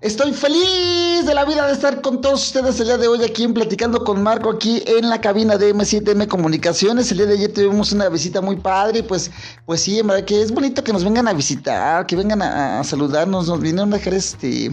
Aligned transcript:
Estoy 0.00 0.32
feliz 0.32 1.26
de 1.26 1.34
la 1.34 1.44
vida 1.44 1.66
de 1.66 1.74
estar 1.74 2.00
con 2.00 2.22
todos 2.22 2.46
ustedes 2.46 2.80
el 2.80 2.86
día 2.86 2.96
de 2.96 3.06
hoy 3.06 3.22
aquí 3.22 3.44
en 3.44 3.52
Platicando 3.52 4.02
con 4.02 4.22
Marco, 4.22 4.48
aquí 4.48 4.82
en 4.86 5.10
la 5.10 5.20
cabina 5.20 5.58
de 5.58 5.74
M7M 5.74 6.26
Comunicaciones. 6.26 7.10
El 7.10 7.18
día 7.18 7.26
de 7.26 7.34
ayer 7.34 7.52
tuvimos 7.52 7.92
una 7.92 8.08
visita 8.08 8.40
muy 8.40 8.56
padre, 8.56 9.02
pues, 9.02 9.30
pues 9.66 9.82
sí, 9.82 9.98
en 9.98 10.06
verdad 10.06 10.24
que 10.24 10.40
es 10.40 10.52
bonito 10.52 10.82
que 10.82 10.94
nos 10.94 11.04
vengan 11.04 11.28
a 11.28 11.34
visitar, 11.34 12.06
que 12.06 12.16
vengan 12.16 12.40
a, 12.40 12.82
saludarnos, 12.82 13.46
nos 13.48 13.60
vinieron 13.60 13.92
a 13.92 13.98
dejar 13.98 14.14
este, 14.14 14.70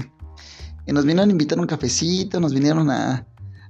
nos 0.86 1.04
vinieron 1.04 1.28
a 1.28 1.32
invitar 1.34 1.60
un 1.60 1.68
cafecito, 1.68 2.40
nos 2.40 2.54
vinieron 2.54 2.90
a, 2.90 3.28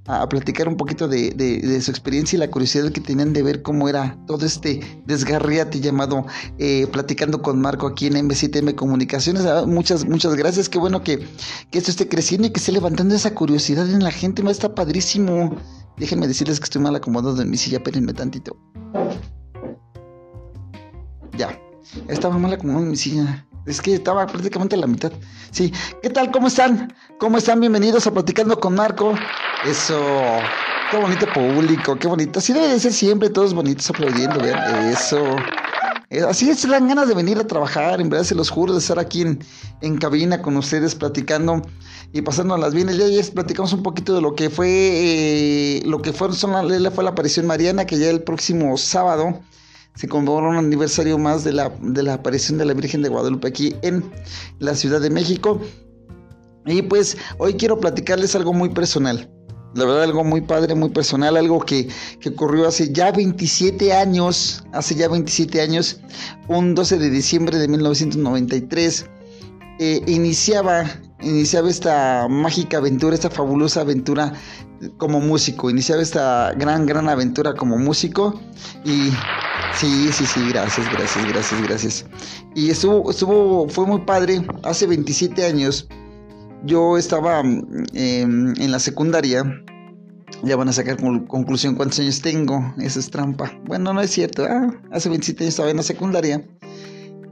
a 0.08 0.28
platicar 0.30 0.68
un 0.70 0.78
poquito 0.78 1.08
de, 1.08 1.82
su 1.82 1.92
experiencia 1.92 2.38
y 2.38 2.40
la 2.40 2.50
curiosidad 2.50 2.92
que 2.92 3.02
tenían 3.02 3.34
de 3.34 3.44
ver 3.44 3.62
cómo 3.62 3.90
era 3.90 4.18
todo 4.26 4.46
este 4.46 5.02
desgarriate 5.06 5.82
llamado 5.82 6.26
eh, 6.58 6.88
Platicando 6.88 7.42
con 7.42 7.60
Marco 7.60 7.88
aquí 7.88 8.08
en 8.08 8.14
M7M 8.14 8.74
Comunicaciones. 8.76 9.46
Ah, 9.46 9.66
muchas, 9.68 10.06
muchas 10.06 10.36
gracias. 10.36 10.70
Qué 10.70 10.80
bueno 10.80 11.04
que, 11.04 11.28
esto 11.72 11.92
esté 11.92 12.08
creciendo 12.08 12.48
y 12.48 12.52
que 12.52 12.60
esté 12.60 12.72
levantando 12.72 13.14
esa 13.16 13.36
curiosidad 13.36 13.90
en 13.90 14.04
la 14.04 14.12
gente. 14.12 14.42
Me 14.44 14.52
está 14.52 14.74
padrísimo. 14.74 15.56
Déjenme 15.98 16.28
decirles 16.28 16.59
que 16.59 16.66
estoy 16.66 16.81
mal 16.81 16.96
acomodado 16.96 17.42
en 17.42 17.50
mi 17.50 17.58
silla, 17.58 17.78
espérenme 17.78 18.14
tantito. 18.14 18.56
Ya, 21.38 21.59
estaba 22.08 22.38
mal 22.38 22.53
acomodado 22.53 22.86
en 22.86 22.92
mi 22.92 22.98
silla. 22.98 23.46
Es 23.66 23.81
que 23.81 23.96
estaba 23.96 24.26
prácticamente 24.26 24.76
a 24.76 24.80
la 24.80 24.88
mitad. 24.88 25.12
Sí, 25.52 25.74
¿qué 26.02 26.09
tal? 26.09 26.31
¿Cómo 26.31 26.48
están? 26.48 26.94
¿Cómo 27.20 27.38
están? 27.38 27.59
Bienvenidos 27.59 28.08
a 28.08 28.14
Platicando 28.14 28.58
con 28.59 28.76
Marco. 28.76 29.14
Eso. 29.66 30.00
Qué 30.91 30.97
bonito 30.97 31.25
público, 31.33 31.97
qué 31.97 32.08
bonito. 32.08 32.39
Así 32.39 32.53
debe 32.53 32.69
de 32.69 32.80
ser 32.80 32.94
siempre, 32.94 33.30
todos 33.30 33.53
bonitos 33.53 33.89
aplaudiendo, 33.89 34.39
vean. 34.39 34.88
Eso. 34.89 35.36
Eh, 36.09 36.22
así 36.22 36.50
es, 36.50 36.66
dan 36.66 36.88
ganas 36.88 37.09
de 37.09 37.16
venir 37.16 37.38
a 37.38 37.45
trabajar, 37.45 38.00
en 38.00 38.08
verdad 38.08 38.23
se 38.23 38.33
los 38.33 38.50
juro, 38.50 38.72
de 38.72 38.80
estar 38.80 38.97
aquí 38.97 39.25
en, 39.81 39.97
cabina 39.97 40.41
con 40.41 40.55
ustedes 40.55 40.95
platicando 40.95 41.61
y 42.13 42.22
pasándolas 42.22 42.73
bien. 42.73 42.88
Ya 42.88 43.05
ayer 43.05 43.25
platicamos 43.33 43.73
un 43.73 43.83
poquito 43.83 44.16
de 44.16 44.22
lo 44.22 44.33
que 44.33 44.50
fue, 44.50 44.69
eh, 44.69 45.81
lo 45.85 46.02
que 46.02 46.13
fue, 46.13 46.31
son 46.31 46.52
la, 46.52 46.91
fue 46.91 47.03
la 47.03 47.09
aparición 47.09 47.45
mariana, 47.45 47.85
que 47.85 48.00
ya 48.00 48.09
el 48.09 48.23
próximo 48.23 48.78
sábado 48.78 49.41
se 49.95 50.08
conmemora 50.08 50.47
un 50.47 50.55
aniversario 50.55 51.17
más 51.17 51.44
de 51.44 51.52
la, 51.52 51.73
de 51.81 52.03
la 52.03 52.13
aparición 52.13 52.58
de 52.58 52.66
la 52.66 52.73
Virgen 52.73 53.02
de 53.02 53.09
Guadalupe 53.09 53.50
aquí 53.50 53.75
en 53.81 54.09
la 54.59 54.75
Ciudad 54.75 55.02
de 55.02 55.09
México. 55.09 55.59
Y 56.66 56.83
pues 56.83 57.17
hoy 57.38 57.55
quiero 57.55 57.81
platicarles 57.81 58.33
algo 58.35 58.53
muy 58.53 58.69
personal. 58.69 59.30
La 59.73 59.86
verdad, 59.86 60.04
algo 60.04 60.23
muy 60.23 60.42
padre, 60.42 60.76
muy 60.76 60.90
personal, 60.90 61.38
algo 61.38 61.60
que, 61.60 61.90
ocurrió 62.26 62.68
hace 62.68 62.92
ya 62.92 63.12
27 63.12 63.94
años, 63.94 64.64
hace 64.72 64.96
ya 64.96 65.08
27 65.08 65.62
años, 65.62 66.00
un 66.48 66.74
12 66.74 66.98
de 66.98 67.09
diciembre 67.09 67.58
de 67.58 67.68
1993, 67.68 69.06
eh, 69.80 70.02
iniciaba, 70.08 70.86
iniciaba 71.22 71.70
esta 71.70 72.28
mágica 72.28 72.78
aventura, 72.78 73.14
esta 73.14 73.30
fabulosa 73.30 73.82
aventura 73.82 74.34
como 74.98 75.20
músico, 75.20 75.70
iniciaba 75.70 76.02
esta 76.02 76.54
gran, 76.54 76.86
gran 76.86 77.09
aventura 77.09 77.54
como 77.54 77.78
músico 77.78 78.40
y 78.86 79.12
sí, 79.74 80.12
sí, 80.12 80.25
sí, 80.25 80.50
gracias, 80.50 80.90
gracias, 80.91 81.28
gracias, 81.28 81.62
gracias. 81.62 82.06
Y 82.56 82.70
estuvo, 82.70 83.09
estuvo, 83.09 83.68
fue 83.70 83.86
muy 83.86 84.02
padre, 84.02 84.46
hace 84.64 84.88
27 84.88 85.46
años 85.46 85.88
yo 86.66 86.97
estaba 86.97 87.44
mm, 87.44 87.85
em, 87.94 88.53
en 88.57 88.72
la 88.72 88.79
secundaria. 88.79 89.44
Ya 90.44 90.56
van 90.56 90.69
a 90.69 90.73
sacar 90.73 90.97
conclusión 90.97 91.75
cuántos 91.75 92.00
años 92.00 92.22
tengo. 92.22 92.73
Eso 92.79 93.00
es 93.00 93.09
trampa. 93.09 93.51
Bueno, 93.66 93.94
no 93.94 94.01
es 94.01 94.12
cierto. 94.12 94.45
Ah, 94.45 94.72
hace 94.91 95.09
27 95.09 95.44
años 95.44 95.53
estaba 95.53 95.72
en 95.72 95.78
la 95.78 95.84
secundaria. 95.84 96.46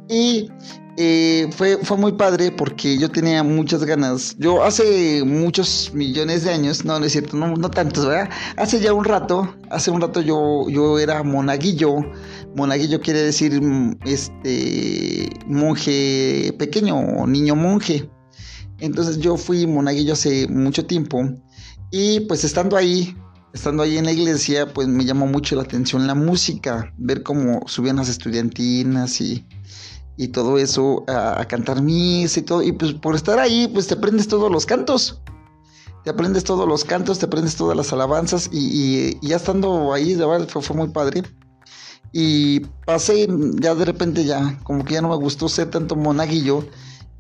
Y 0.08 0.50
eh, 0.98 1.50
fue, 1.52 1.78
fue 1.84 1.98
muy 1.98 2.14
padre 2.14 2.52
porque 2.52 2.98
yo 2.98 3.10
tenía 3.10 3.44
muchas 3.44 3.84
ganas. 3.84 4.36
Yo 4.40 4.64
hace 4.64 5.24
muchos 5.26 5.92
millones 5.94 6.44
de 6.44 6.52
años, 6.52 6.86
no, 6.86 7.00
no 7.00 7.06
es 7.06 7.12
cierto, 7.12 7.36
no, 7.36 7.56
no 7.56 7.70
tantos, 7.70 8.06
¿verdad? 8.06 8.30
Hace 8.56 8.80
ya 8.80 8.94
un 8.94 9.04
rato, 9.04 9.56
hace 9.70 9.92
un 9.92 10.00
rato 10.00 10.22
yo, 10.22 10.70
yo 10.70 11.00
era 11.00 11.22
monaguillo. 11.24 11.98
Monaguillo 12.56 13.02
quiere 13.02 13.22
decir 13.22 13.62
mm, 13.62 13.98
este 14.06 15.30
monje 15.48 16.54
pequeño, 16.58 17.28
niño 17.28 17.56
monje. 17.56 18.10
Entonces 18.80 19.20
yo 19.20 19.38
fui 19.38 19.66
monaguillo 19.68 20.14
hace 20.14 20.48
mucho 20.48 20.86
tiempo 20.86 21.24
y 21.92 22.22
pues 22.22 22.44
estando 22.44 22.76
ahí, 22.76 23.16
estando 23.54 23.84
ahí 23.84 23.98
en 23.98 24.06
la 24.06 24.12
iglesia, 24.12 24.74
pues 24.74 24.88
me 24.88 25.06
llamó 25.06 25.28
mucho 25.28 25.56
la 25.56 25.64
atención 25.64 26.08
la 26.08 26.16
música, 26.16 26.94
ver 26.98 27.24
cómo 27.24 27.62
subían 27.68 27.96
las 27.96 28.10
estudiantinas 28.10 29.22
y, 29.22 29.46
y 30.18 30.30
todo 30.30 30.58
eso, 30.58 31.06
a, 31.08 31.46
cantar 31.46 31.82
misa 31.82 32.40
y 32.40 32.44
todo. 32.44 32.62
Y 32.64 32.74
pues 32.74 32.94
por 32.94 33.16
estar 33.16 33.40
ahí, 33.40 33.70
pues 33.70 33.88
te 33.88 33.94
aprendes 33.94 34.28
todos 34.28 34.52
los 34.52 34.66
cantos. 34.66 35.22
Te 36.04 36.12
aprendes 36.12 36.44
todos 36.44 36.68
los 36.68 36.84
cantos, 36.84 37.18
te 37.18 37.26
aprendes 37.26 37.56
todas 37.56 37.76
las 37.76 37.92
alabanzas 37.92 38.50
y, 38.52 39.18
ya 39.26 39.38
estando 39.38 39.94
ahí, 39.94 40.14
de 40.14 40.26
verdad 40.26 40.48
fue, 40.48 40.62
fue 40.62 40.76
muy 40.76 40.90
padre. 40.90 41.24
Y 42.12 42.60
pasé, 42.86 43.28
ya 43.60 43.74
de 43.74 43.86
repente 43.86 44.24
ya, 44.24 44.60
como 44.64 44.86
que 44.86 44.94
ya 44.94 45.02
no 45.02 45.10
me 45.10 45.16
gustó 45.16 45.50
ser 45.50 45.70
tanto 45.70 45.96
monaguillo 45.96 46.66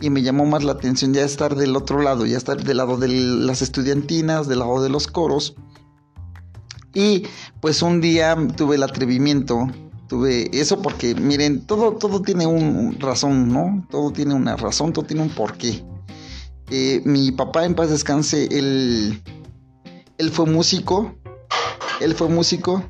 y 0.01 0.09
me 0.09 0.21
llamó 0.21 0.45
más 0.45 0.63
la 0.63 0.73
atención 0.73 1.13
ya 1.13 1.23
estar 1.23 1.55
del 1.55 1.75
otro 1.75 2.01
lado, 2.01 2.25
ya 2.25 2.37
estar 2.37 2.61
del 2.63 2.77
lado 2.77 2.97
de 2.97 3.07
las 3.07 3.61
estudiantinas, 3.61 4.47
del 4.47 4.59
lado 4.59 4.81
de 4.81 4.89
los 4.89 5.07
coros. 5.07 5.55
Y 6.93 7.23
pues 7.61 7.81
un 7.81 8.01
día 8.01 8.37
tuve 8.55 8.75
el 8.75 8.83
atrevimiento, 8.83 9.67
tuve 10.07 10.49
eso 10.57 10.81
porque 10.81 11.15
miren, 11.15 11.65
todo, 11.65 11.93
todo 11.93 12.21
tiene 12.21 12.45
un 12.45 12.97
razón, 12.99 13.49
¿no? 13.49 13.85
Todo 13.89 14.11
tiene 14.11 14.33
una 14.33 14.55
razón, 14.55 14.93
todo 14.93 15.05
tiene 15.05 15.23
un 15.23 15.29
porqué. 15.29 15.83
Eh, 16.69 17.01
mi 17.05 17.31
papá 17.31 17.65
en 17.65 17.75
paz 17.75 17.89
descanse, 17.89 18.47
él, 18.51 19.21
él 20.17 20.31
fue 20.31 20.45
músico, 20.45 21.15
él 22.01 22.15
fue 22.15 22.27
músico 22.27 22.83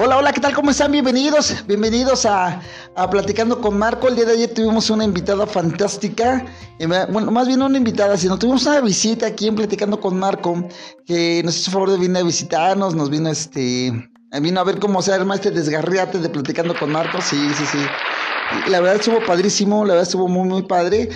Hola, 0.00 0.16
hola, 0.16 0.32
¿qué 0.32 0.40
tal? 0.40 0.54
¿Cómo 0.54 0.70
están? 0.70 0.92
Bienvenidos, 0.92 1.66
bienvenidos 1.66 2.24
a, 2.24 2.60
Platicando 3.10 3.60
con 3.60 3.76
Marco. 3.76 4.06
El 4.06 4.14
día 4.14 4.26
de 4.26 4.34
ayer 4.34 4.54
tuvimos 4.54 4.90
una 4.90 5.02
invitada 5.02 5.44
fantástica, 5.44 6.46
bueno, 7.10 7.32
más 7.32 7.48
bien 7.48 7.62
una 7.62 7.76
invitada, 7.76 8.16
sino 8.16 8.38
tuvimos 8.38 8.64
una 8.66 8.80
visita 8.80 9.26
aquí 9.26 9.48
en 9.48 9.56
Platicando 9.56 9.98
con 9.98 10.16
Marco, 10.16 10.68
que 11.04 11.42
nos 11.44 11.58
hizo 11.58 11.72
favor 11.72 11.90
de 11.90 11.98
venir 11.98 12.18
a 12.18 12.22
visitarnos, 12.22 12.94
nos 12.94 13.10
vino 13.10 13.28
este, 13.28 13.92
vino 14.40 14.60
a 14.60 14.62
ver 14.62 14.78
cómo 14.78 15.02
se 15.02 15.12
arma 15.12 15.34
este 15.34 15.50
desgarriate 15.50 16.20
de 16.20 16.28
Platicando 16.28 16.78
con 16.78 16.92
Marco, 16.92 17.20
sí, 17.20 17.50
sí, 17.56 17.64
sí. 17.66 18.70
la 18.70 18.78
verdad 18.78 19.00
estuvo 19.00 19.18
padrísimo, 19.26 19.84
la 19.84 19.94
verdad 19.94 20.04
estuvo 20.04 20.28
muy, 20.28 20.48
muy 20.48 20.62
padre 20.62 21.08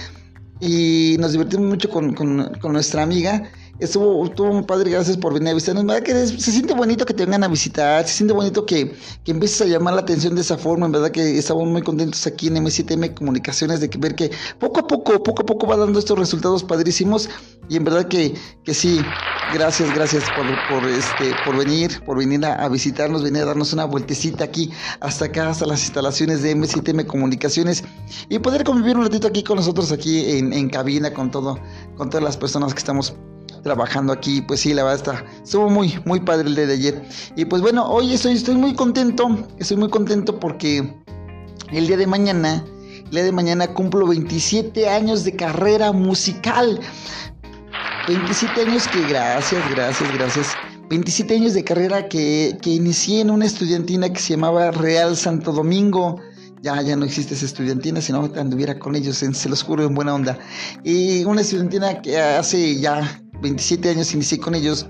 y 0.59 1.15
nos 1.21 1.31
divertimos 1.31 1.69
mucho 1.69 1.89
con, 1.89 2.15
con 2.15 2.73
nuestra 2.73 3.05
amiga. 3.05 3.49
Estuvo, 3.79 4.53
muy 4.53 4.63
padre, 4.63 4.91
gracias 4.91 5.17
por 5.17 5.35
venir 5.35 5.49
a 5.49 5.55
visitarnos. 5.55 5.85
¿verdad? 5.85 6.03
Que 6.03 6.15
se 6.27 6.53
siente 6.53 6.75
bonito 6.75 7.05
que 7.05 7.15
te 7.15 7.25
vengan 7.25 7.43
a 7.43 7.49
visitar, 7.49 8.07
se 8.07 8.15
siente 8.15 8.33
bonito 8.33 8.65
que, 8.65 8.95
que 9.25 9.33
empieces 9.33 9.63
a 9.63 9.65
llamar 9.65 9.95
la 9.95 10.03
atención 10.03 10.35
de 10.35 10.43
esa 10.43 10.57
forma. 10.57 10.87
En 10.87 10.93
verdad 10.93 11.11
que 11.11 11.39
estamos 11.39 11.67
muy 11.67 11.83
contentos 11.83 12.27
aquí 12.27 12.49
en 12.49 12.57
M7M 12.57 13.15
Comunicaciones 13.15 13.81
de 13.81 13.91
que 13.91 13.99
ver 13.99 14.15
que 14.15 14.31
poco 14.59 14.81
a 14.81 14.87
poco, 14.87 15.23
poco 15.23 15.43
a 15.43 15.47
poco 15.47 15.67
va 15.67 15.77
dando 15.77 15.99
estos 15.99 16.19
resultados 16.19 16.63
padrísimos. 16.63 17.29
Y 17.69 17.77
en 17.77 17.85
verdad 17.85 18.07
que, 18.07 18.35
que 18.63 18.75
sí, 18.75 19.01
gracias, 19.53 19.93
gracias 19.95 20.25
por, 20.37 20.47
por, 20.69 20.89
este, 20.89 21.33
por 21.45 21.57
venir, 21.57 22.03
por 22.05 22.19
venir 22.19 22.45
a, 22.45 22.69
visitarnos, 22.69 23.23
venir 23.23 23.43
a 23.43 23.47
darnos 23.47 23.73
una 23.73 23.85
vueltecita 23.85 24.45
aquí 24.45 24.71
hasta 25.01 25.27
acá, 25.27 25.51
hasta 25.51 25.67
las 25.67 25.83
instalaciones 25.83 26.43
de 26.43 26.55
M7M 26.55 27.07
Comunicaciones 27.07 27.83
y 28.29 28.39
poder 28.39 28.65
convivir 28.65 28.97
un 28.97 29.05
ratito 29.05 29.27
aquí 29.27 29.43
con 29.43 29.57
nosotros, 29.57 29.91
aquí 29.91 30.39
en, 30.39 30.53
en 30.53 30.69
cabina, 30.69 31.13
con 31.13 31.31
todo, 31.31 31.59
con 31.97 32.11
todas 32.11 32.23
las 32.23 32.37
personas 32.37 32.75
que 32.75 32.79
estamos 32.79 33.15
trabajando 33.63 34.13
aquí. 34.13 34.43
Pues 34.43 34.61
sí, 34.61 34.75
la 34.75 34.85
verdad 34.85 34.99
está, 34.99 35.25
estuvo 35.43 35.69
muy, 35.69 35.99
muy 36.05 36.21
padre 36.21 36.49
el 36.49 36.55
día 36.55 36.67
de 36.67 36.75
ayer. 36.75 37.03
Y 37.37 37.45
pues 37.45 37.63
bueno, 37.63 37.87
hoy 37.87 38.13
estoy, 38.15 38.35
estoy 38.35 38.57
muy 38.57 38.75
contento, 38.75 39.47
estoy 39.59 39.77
muy 39.77 39.89
contento 39.89 40.39
porque 40.39 40.95
el 41.71 41.87
día 41.87 41.97
de 41.97 42.07
mañana, 42.07 42.65
el 43.05 43.11
día 43.11 43.25
de 43.25 43.33
mañana 43.33 43.67
cumplo 43.69 44.07
27 44.07 44.89
años 44.89 45.25
de 45.25 45.37
carrera 45.37 45.93
musical. 45.93 46.81
27 48.09 48.63
años 48.63 48.89
que 48.89 49.01
gracias, 49.07 49.63
gracias, 49.71 50.13
gracias. 50.13 50.49
27 50.89 51.35
años 51.35 51.55
de 51.55 51.65
carrera 51.65 52.09
que, 52.09 52.59
que 52.61 52.71
inicié 52.71 53.21
en 53.21 53.31
una 53.31 53.47
estudiantina 53.47 54.13
que 54.13 54.21
se 54.21 54.35
llamaba 54.35 54.71
Real 54.73 55.17
Santo 55.17 55.53
Domingo 55.53 56.21
ya, 56.63 56.81
ya 56.81 56.97
no 56.97 57.05
existe 57.05 57.35
esa 57.35 57.45
estudiantina, 57.45 58.01
sino 58.01 58.33
que 58.33 58.39
anduviera 58.39 58.79
con 58.79 58.95
ellos, 58.95 59.17
se 59.17 59.49
los 59.49 59.63
juro, 59.63 59.85
en 59.85 59.95
buena 59.95 60.15
onda. 60.15 60.39
Y 60.85 61.25
una 61.25 61.41
estudiantina 61.41 62.01
que 62.01 62.19
hace 62.19 62.79
ya 62.79 63.22
27 63.43 63.91
años 63.91 64.15
inicié 64.15 64.39
con 64.39 64.55
ellos. 64.55 64.87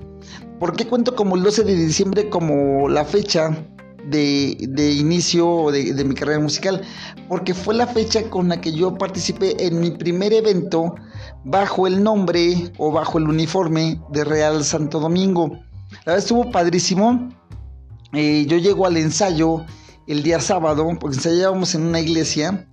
¿Por 0.61 0.77
qué 0.77 0.87
cuento 0.87 1.17
como 1.17 1.35
el 1.37 1.43
12 1.43 1.65
de 1.65 1.75
diciembre 1.75 2.29
como 2.29 2.89
la 2.89 3.05
fecha 3.05 3.67
de, 4.05 4.57
inicio 4.97 5.71
de, 5.73 6.05
mi 6.05 6.15
carrera 6.15 6.39
musical? 6.39 6.83
Porque 7.29 7.55
fue 7.55 7.75
la 7.75 7.87
fecha 7.87 8.23
con 8.31 8.49
la 8.49 8.61
que 8.61 8.73
yo 8.73 8.97
participé 8.97 9.67
en 9.67 9.81
mi 9.81 9.91
primer 9.91 10.33
evento 10.33 10.95
bajo 11.45 11.87
el 11.89 12.03
nombre 12.03 12.73
o 12.79 12.93
bajo 12.93 13.19
el 13.19 13.29
uniforme 13.29 14.01
de 14.11 14.23
Real 14.23 14.63
Santo 14.63 15.01
Domingo. 15.01 15.49
La 16.05 16.13
verdad 16.13 16.19
estuvo 16.19 16.51
padrísimo. 16.51 17.31
Eh, 18.13 18.47
yo 18.47 18.59
llego 18.59 18.87
al 18.87 18.99
ensayo 18.99 19.65
el 20.07 20.23
día 20.23 20.41
sábado, 20.41 20.87
porque 21.01 21.17
ensayábamos 21.17 21.75
en 21.75 21.87
una 21.87 22.01
iglesia, 22.01 22.69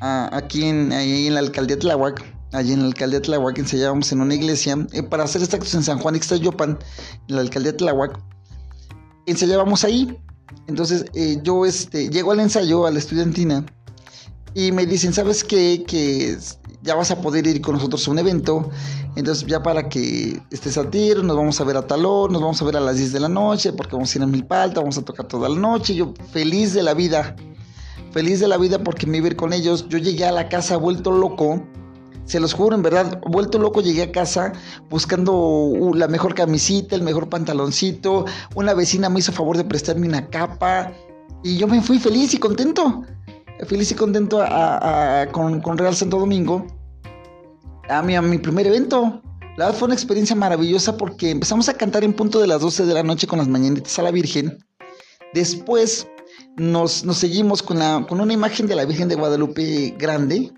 aquí 0.00 0.64
en, 0.64 0.92
en 0.92 1.34
la 1.34 1.40
alcaldía 1.40 1.76
de 1.76 1.82
Tláhuac, 1.82 2.22
allí 2.52 2.72
en 2.72 2.80
la 2.80 2.86
alcaldía 2.86 3.18
de 3.18 3.26
Tláhuac, 3.26 3.58
ensayábamos 3.58 4.12
en 4.12 4.20
una 4.20 4.34
iglesia, 4.34 4.86
eh, 4.92 5.02
para 5.02 5.24
hacer 5.24 5.42
actos 5.42 5.74
en 5.74 5.82
San 5.82 5.98
Juan 5.98 6.16
Ixtayopan, 6.16 6.78
en 7.28 7.34
la 7.34 7.40
alcaldía 7.40 7.72
de 7.72 7.78
Tláhuac, 7.78 8.18
ensayábamos 9.26 9.84
ahí. 9.84 10.16
Entonces 10.66 11.06
eh, 11.14 11.38
yo 11.42 11.64
este, 11.66 12.08
llego 12.08 12.32
al 12.32 12.40
ensayo, 12.40 12.86
a 12.86 12.90
la 12.90 12.98
estudiantina, 12.98 13.64
y 14.54 14.72
me 14.72 14.86
dicen, 14.86 15.12
¿sabes 15.12 15.44
qué? 15.44 15.84
Que 15.86 16.36
ya 16.82 16.94
vas 16.94 17.10
a 17.10 17.20
poder 17.20 17.46
ir 17.46 17.60
con 17.60 17.76
nosotros 17.76 18.06
a 18.06 18.10
un 18.10 18.18
evento. 18.18 18.70
Entonces 19.16 19.46
ya 19.46 19.62
para 19.62 19.88
que 19.88 20.40
estés 20.50 20.76
a 20.76 20.90
tiro, 20.90 21.22
nos 21.22 21.36
vamos 21.36 21.60
a 21.60 21.64
ver 21.64 21.76
a 21.76 21.86
Talón, 21.86 22.32
nos 22.32 22.42
vamos 22.42 22.60
a 22.60 22.64
ver 22.64 22.76
a 22.76 22.80
las 22.80 22.96
10 22.96 23.12
de 23.12 23.20
la 23.20 23.28
noche, 23.28 23.72
porque 23.72 23.94
vamos 23.94 24.14
a 24.14 24.18
ir 24.18 24.24
a 24.24 24.26
Milpalta, 24.26 24.80
vamos 24.80 24.98
a 24.98 25.02
tocar 25.02 25.26
toda 25.26 25.48
la 25.48 25.58
noche. 25.58 25.94
Yo 25.94 26.12
feliz 26.32 26.74
de 26.74 26.82
la 26.82 26.94
vida, 26.94 27.36
feliz 28.10 28.40
de 28.40 28.48
la 28.48 28.58
vida 28.58 28.82
porque 28.82 29.06
me 29.06 29.18
iba 29.18 29.26
a 29.26 29.30
ir 29.30 29.36
con 29.36 29.52
ellos. 29.52 29.86
Yo 29.88 29.98
llegué 29.98 30.24
a 30.24 30.32
la 30.32 30.48
casa 30.48 30.76
vuelto 30.76 31.12
loco. 31.12 31.62
Se 32.24 32.40
los 32.40 32.54
juro, 32.54 32.76
en 32.76 32.82
verdad, 32.82 33.20
vuelto 33.26 33.58
loco 33.58 33.80
llegué 33.80 34.02
a 34.02 34.12
casa 34.12 34.52
buscando 34.88 35.72
la 35.94 36.08
mejor 36.08 36.34
camisita, 36.34 36.94
el 36.94 37.02
mejor 37.02 37.28
pantaloncito. 37.28 38.24
Una 38.54 38.74
vecina 38.74 39.08
me 39.08 39.20
hizo 39.20 39.32
favor 39.32 39.56
de 39.56 39.64
prestarme 39.64 40.06
una 40.06 40.28
capa 40.28 40.92
y 41.42 41.58
yo 41.58 41.66
me 41.66 41.82
fui 41.82 41.98
feliz 41.98 42.32
y 42.34 42.38
contento 42.38 43.02
feliz 43.66 43.90
y 43.90 43.94
contento 43.94 44.44
con, 45.32 45.78
Real 45.78 45.94
Santo 45.94 46.18
Domingo 46.18 46.66
a 47.88 48.02
mi, 48.02 48.16
a 48.16 48.22
mi 48.22 48.38
primer 48.38 48.66
evento. 48.66 49.22
La 49.56 49.66
verdad 49.66 49.78
fue 49.78 49.86
una 49.86 49.94
experiencia 49.94 50.34
maravillosa 50.34 50.96
porque 50.96 51.30
empezamos 51.30 51.68
a 51.68 51.74
cantar 51.74 52.04
en 52.04 52.14
punto 52.14 52.40
de 52.40 52.46
las 52.46 52.60
12 52.60 52.86
de 52.86 52.94
la 52.94 53.02
noche 53.02 53.26
con 53.26 53.38
las 53.38 53.48
mañanitas 53.48 53.98
a 53.98 54.02
la 54.02 54.10
Virgen. 54.10 54.58
Después 55.34 56.06
nos, 56.56 57.04
seguimos 57.12 57.62
con, 57.62 57.78
la, 57.78 58.04
con 58.08 58.20
una 58.20 58.32
imagen 58.32 58.66
de 58.66 58.76
la 58.76 58.84
Virgen 58.84 59.08
de 59.08 59.14
Guadalupe 59.14 59.94
grande, 59.98 60.52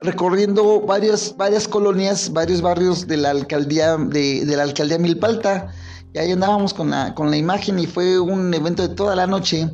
recorriendo 0.00 0.80
varias, 0.80 1.36
varias 1.36 1.68
colonias, 1.68 2.32
varios 2.32 2.62
barrios 2.62 3.06
de 3.06 3.18
la 3.18 3.30
alcaldía 3.30 3.96
de, 3.98 4.44
la 4.46 4.62
alcaldía 4.62 4.98
Milpalta. 4.98 5.68
Y 6.14 6.18
ahí 6.18 6.32
andábamos 6.32 6.74
con 6.74 6.90
la, 6.90 7.14
con 7.14 7.30
la 7.30 7.36
imagen 7.36 7.78
y 7.78 7.86
fue 7.86 8.18
un 8.18 8.52
evento 8.54 8.86
de 8.86 8.94
toda 8.94 9.14
la 9.14 9.26
noche 9.26 9.68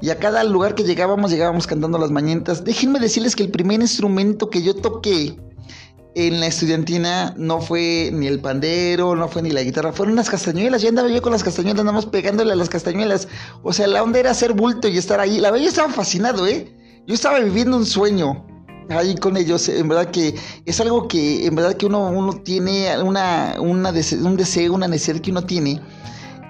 y 0.00 0.10
a 0.10 0.18
cada 0.18 0.44
lugar 0.44 0.74
que 0.74 0.84
llegábamos, 0.84 1.30
llegábamos 1.30 1.66
cantando 1.66 1.98
las 1.98 2.10
mañanitas. 2.10 2.62
Déjenme 2.62 3.00
decirles 3.00 3.34
que 3.34 3.42
el 3.42 3.50
primer 3.50 3.80
instrumento 3.80 4.50
que 4.50 4.62
yo 4.62 4.74
toqué 4.74 5.36
en 6.14 6.38
la 6.38 6.46
estudiantina 6.46 7.34
no 7.36 7.60
fue 7.60 8.10
ni 8.12 8.28
el 8.28 8.40
pandero, 8.40 9.16
no 9.16 9.26
fue 9.26 9.42
ni 9.42 9.50
la 9.50 9.62
guitarra, 9.62 9.92
fueron 9.92 10.14
las 10.14 10.30
castañuelas. 10.30 10.82
Yo 10.82 10.90
andaba 10.90 11.08
yo 11.08 11.22
con 11.22 11.32
las 11.32 11.42
castañuelas, 11.42 11.80
andamos 11.80 12.06
pegándole 12.06 12.52
a 12.52 12.56
las 12.56 12.68
castañuelas. 12.68 13.26
O 13.62 13.72
sea, 13.72 13.88
la 13.88 14.02
onda 14.02 14.20
era 14.20 14.30
hacer 14.30 14.52
bulto 14.52 14.86
y 14.86 14.98
estar 14.98 15.18
ahí. 15.18 15.40
La 15.40 15.50
verdad, 15.50 15.64
yo 15.64 15.70
estaba 15.70 15.92
fascinado, 15.92 16.46
¿eh? 16.46 16.72
Yo 17.06 17.14
estaba 17.14 17.40
viviendo 17.40 17.76
un 17.76 17.86
sueño 17.86 18.46
ahí 18.90 19.14
con 19.16 19.36
ellos. 19.36 19.68
En 19.68 19.88
verdad 19.88 20.10
que 20.10 20.34
es 20.64 20.80
algo 20.80 21.08
que, 21.08 21.46
en 21.46 21.54
verdad 21.54 21.74
que 21.74 21.86
uno, 21.86 22.08
uno 22.10 22.34
tiene 22.42 23.00
una, 23.02 23.56
una 23.60 23.90
un 23.90 24.36
deseo, 24.36 24.72
una 24.72 24.88
necesidad 24.88 25.20
que 25.20 25.30
uno 25.30 25.42
tiene. 25.42 25.80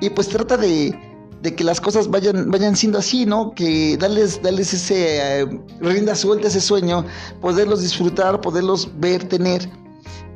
Y 0.01 0.11
pues 0.11 0.29
trata 0.29 0.57
de, 0.57 0.95
de 1.45 1.55
que 1.55 1.63
las 1.63 1.79
cosas 1.79 2.09
vayan, 2.09 2.51
vayan 2.51 2.75
siendo 2.75 2.99
así, 2.99 3.27
¿no? 3.27 3.53
Que 3.55 3.99
darles, 3.99 4.41
darles 4.43 4.73
ese 4.73 5.43
eh, 5.43 5.61
rienda 5.79 6.15
suelta, 6.15 6.49
ese 6.49 6.61
sueño, 6.61 7.05
poderlos 7.43 7.83
disfrutar, 7.83 8.41
poderlos 8.41 8.89
ver, 8.99 9.25
tener 9.29 9.69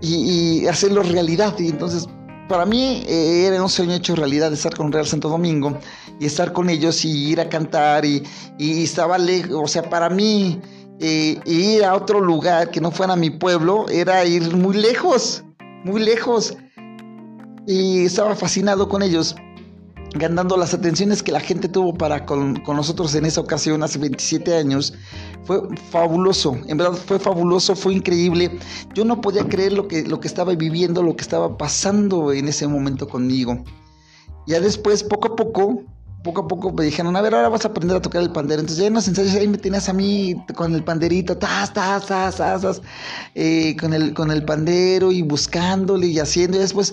y, 0.03 0.67
hacerlos 0.67 1.09
realidad. 1.09 1.55
Y 1.59 1.69
entonces, 1.69 2.07
para 2.47 2.67
mí 2.67 3.05
eh, 3.09 3.47
era 3.47 3.63
un 3.63 3.71
sueño 3.71 3.95
hecho 3.95 4.15
realidad 4.17 4.53
estar 4.53 4.77
con 4.77 4.93
Real 4.93 5.07
Santo 5.07 5.31
Domingo 5.31 5.79
y 6.21 6.27
estar 6.27 6.53
con 6.53 6.69
ellos 6.69 7.03
y 7.07 7.31
ir 7.31 7.41
a 7.41 7.49
cantar 7.49 8.05
y, 8.05 8.23
estaba 8.59 9.17
lejos, 9.17 9.53
o 9.55 9.67
sea, 9.67 9.89
para 9.89 10.11
mí 10.11 10.61
eh, 11.01 11.41
ir 11.45 11.85
a 11.85 11.95
otro 11.95 12.21
lugar 12.21 12.71
que 12.71 12.81
no 12.81 12.91
fuera 12.91 13.17
mi 13.17 13.31
pueblo 13.31 13.89
era 13.89 14.25
ir 14.25 14.55
muy 14.57 14.77
lejos, 14.77 15.45
muy 15.85 16.03
lejos. 16.03 16.57
Y 17.67 18.05
estaba 18.07 18.35
fascinado 18.35 18.89
con 18.89 19.03
ellos 19.03 19.37
ganando 20.15 20.57
las 20.57 20.75
atenciones 20.75 21.23
que 21.23 21.33
la 21.33 21.41
gente 21.41 21.69
tuvo 21.69 21.95
para 21.95 22.25
con, 22.25 22.63
nosotros 22.67 23.15
en 23.15 23.27
esa 23.27 23.41
ocasión 23.41 23.83
hace 23.83 23.99
27 23.99 24.57
años 24.57 24.95
fue 25.45 25.61
fabuloso, 25.91 26.57
en 26.67 26.79
verdad 26.79 26.95
fue 26.95 27.19
fabuloso, 27.19 27.75
fue 27.77 27.95
increíble. 27.95 28.59
Yo 28.95 29.05
no 29.05 29.21
podía 29.21 29.49
creer 29.49 29.73
lo 29.73 29.89
que, 29.89 30.03
lo 30.05 30.21
que 30.21 30.29
estaba 30.29 30.55
viviendo, 30.55 31.03
lo 31.03 31.17
que 31.17 31.23
estaba 31.23 31.57
pasando 31.57 32.33
en 32.33 32.49
ese 32.49 32.67
momento 32.67 33.09
conmigo. 33.09 33.65
Ya 34.47 34.61
después, 34.61 35.03
poco 35.03 35.29
a 35.29 35.37
poco, 35.37 35.83
poco 36.23 36.43
a 36.43 36.49
poco 36.49 36.73
me 36.73 36.85
dijeron, 36.85 37.17
a 37.17 37.23
ver, 37.23 37.35
ahora 37.35 37.49
vas 37.49 37.65
a 37.65 37.69
aprender 37.69 37.97
a 37.97 38.03
tocar 38.03 38.23
el 38.23 38.31
pandero. 38.31 38.61
Entonces 38.61 38.83
ya 38.83 38.89
en 38.89 38.95
los 38.95 39.09
ensayos 39.09 39.35
ahí 39.35 39.49
me 39.49 39.59
tenías 39.59 39.89
a 39.89 39.93
mí 39.93 40.35
con 40.55 40.75
el 40.75 40.85
panderito, 40.85 41.37
tas, 41.37 41.73
tas, 41.73 42.07
tas, 42.07 42.37
tas, 42.37 42.83
eh, 43.35 43.77
con, 43.81 43.93
el, 43.95 44.15
con 44.15 44.31
el 44.31 44.45
pandero 44.45 45.13
y 45.13 45.23
buscándole 45.23 46.09
y 46.09 46.19
haciendo. 46.19 46.57
Y 46.57 46.61
después 46.61 46.93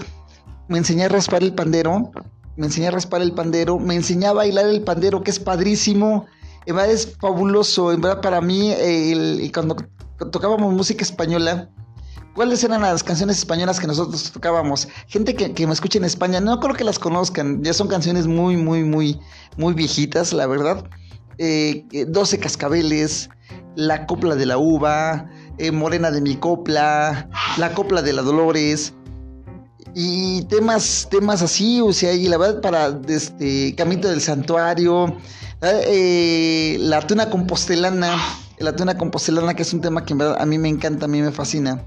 me 0.68 0.78
enseñé 0.78 1.06
a 1.06 1.10
raspar 1.10 1.44
el 1.44 1.54
pandero 1.54 2.12
me 2.58 2.68
enseñé 2.68 2.88
a 2.88 2.92
raspar 2.92 3.22
el 3.22 3.34
pandero, 3.34 3.80
me 3.80 3.96
enseñé 3.96 4.28
a 4.28 4.34
bailar 4.34 4.66
el 4.68 4.82
pandero, 4.82 5.24
que 5.24 5.32
es 5.32 5.40
padrísimo. 5.40 6.26
En 6.66 6.76
verdad 6.76 6.92
es 6.92 7.16
fabuloso. 7.18 7.92
En 7.92 8.02
verdad, 8.02 8.22
para 8.22 8.42
mí, 8.42 8.74
cuando 9.54 9.76
tocábamos 10.32 10.74
música 10.74 11.04
española, 11.04 11.70
¿cuáles 12.36 12.64
eran 12.64 12.82
las 12.82 13.04
canciones 13.04 13.40
españolas 13.40 13.80
que 13.80 13.88
nosotros 13.88 14.32
tocábamos? 14.32 14.88
Gente 15.08 15.36
que, 15.36 15.66
me 15.66 15.74
escucha 15.74 15.98
en 15.98 16.06
España, 16.06 16.40
no 16.42 16.60
creo 16.60 16.76
que 16.76 16.84
las 16.84 17.00
conozcan. 17.00 17.64
Ya 17.64 17.74
son 17.74 17.88
canciones 17.88 18.28
muy, 18.28 18.58
muy, 18.58 18.84
muy, 18.84 19.20
muy 19.58 19.74
viejitas, 19.74 20.34
la 20.34 20.46
verdad. 20.46 20.84
Eh, 21.38 21.86
12 22.08 22.40
cascabeles, 22.40 23.30
La 23.76 24.06
copla 24.06 24.36
de 24.36 24.46
la 24.46 24.58
uva, 24.58 25.30
eh, 25.58 25.72
Morena 25.72 26.12
de 26.12 26.22
mi 26.22 26.36
copla, 26.36 27.30
La 27.58 27.74
copla 27.74 28.02
de 28.02 28.14
la 28.14 28.22
Dolores 28.22 28.94
y 29.98 30.44
temas, 30.44 31.08
temas 31.10 31.42
así, 31.42 31.80
o 31.80 31.94
sea, 31.94 32.12
y 32.12 32.28
la 32.28 32.38
verdad 32.38 32.60
para 32.60 33.00
este 33.08 33.74
Camino 33.76 34.10
del 34.10 34.20
Santuario, 34.20 35.16
eh, 35.62 36.76
la 36.82 37.00
tuna 37.02 37.30
compostelana, 37.30 38.18
la 38.60 38.76
tuna 38.76 38.98
compostelana 38.98 39.54
que 39.54 39.62
es 39.62 39.74
un 39.74 39.80
tema 39.80 40.04
que 40.04 40.14
a 40.14 40.46
mí 40.46 40.58
me 40.58 40.68
encanta, 40.68 41.06
a 41.06 41.08
mí 41.08 41.22
me 41.22 41.32
fascina. 41.32 41.82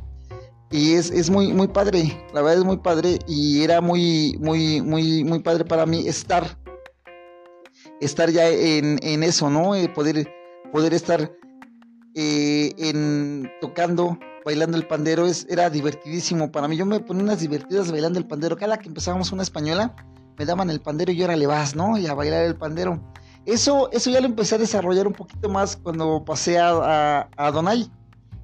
Y 0.70 0.94
es, 0.94 1.10
es, 1.10 1.30
muy, 1.30 1.52
muy 1.52 1.68
padre, 1.68 2.24
la 2.34 2.42
verdad 2.42 2.58
es 2.58 2.64
muy 2.64 2.76
padre 2.76 3.18
y 3.26 3.62
era 3.62 3.80
muy, 3.80 4.36
muy, 4.38 4.82
muy, 4.82 5.24
muy 5.24 5.38
padre 5.38 5.64
para 5.64 5.86
mí 5.86 6.06
estar, 6.06 6.58
estar 8.00 8.30
ya 8.30 8.48
en, 8.48 8.98
en 9.02 9.22
eso, 9.22 9.48
¿no? 9.48 9.74
Eh, 9.74 9.88
poder, 9.88 10.28
poder 10.70 10.92
estar 10.92 11.32
eh, 12.14 12.72
en, 12.76 13.50
tocando 13.62 14.18
bailando 14.48 14.78
el 14.78 14.86
pandero 14.86 15.26
es, 15.26 15.46
era 15.50 15.68
divertidísimo 15.68 16.50
para 16.50 16.68
mí. 16.68 16.76
Yo 16.76 16.86
me 16.86 17.00
ponía 17.00 17.22
unas 17.22 17.40
divertidas 17.40 17.92
bailando 17.92 18.18
el 18.18 18.26
pandero. 18.26 18.56
Cada 18.56 18.78
que 18.78 18.88
empezábamos 18.88 19.30
una 19.30 19.42
española, 19.42 19.94
me 20.38 20.46
daban 20.46 20.70
el 20.70 20.80
pandero 20.80 21.12
y 21.12 21.20
ahora 21.20 21.36
le 21.36 21.46
vas, 21.46 21.76
¿no? 21.76 21.98
Y 21.98 22.06
a 22.06 22.14
bailar 22.14 22.44
el 22.44 22.56
pandero. 22.56 22.98
Eso, 23.44 23.90
eso 23.92 24.10
ya 24.10 24.20
lo 24.20 24.26
empecé 24.26 24.54
a 24.54 24.58
desarrollar 24.58 25.06
un 25.06 25.12
poquito 25.12 25.50
más 25.50 25.76
cuando 25.76 26.24
pasé 26.24 26.58
a, 26.58 27.28
a, 27.36 27.50
Donay. 27.50 27.90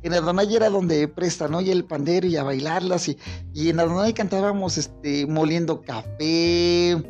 En 0.05 0.13
Adonai 0.13 0.55
era 0.55 0.69
donde 0.69 1.09
presta, 1.09 1.49
¿no? 1.49 1.63
Y 1.63 1.71
el 1.71 1.85
pandero 1.85 2.27
y 2.27 2.37
a 2.37 2.43
bailarlas. 2.43 3.09
Y, 3.09 3.19
y 3.55 3.71
en 3.71 3.81
Adonai 3.81 4.13
cantábamos 4.13 4.77
este, 4.77 5.27
moliendo 5.27 5.81
café, 5.81 7.03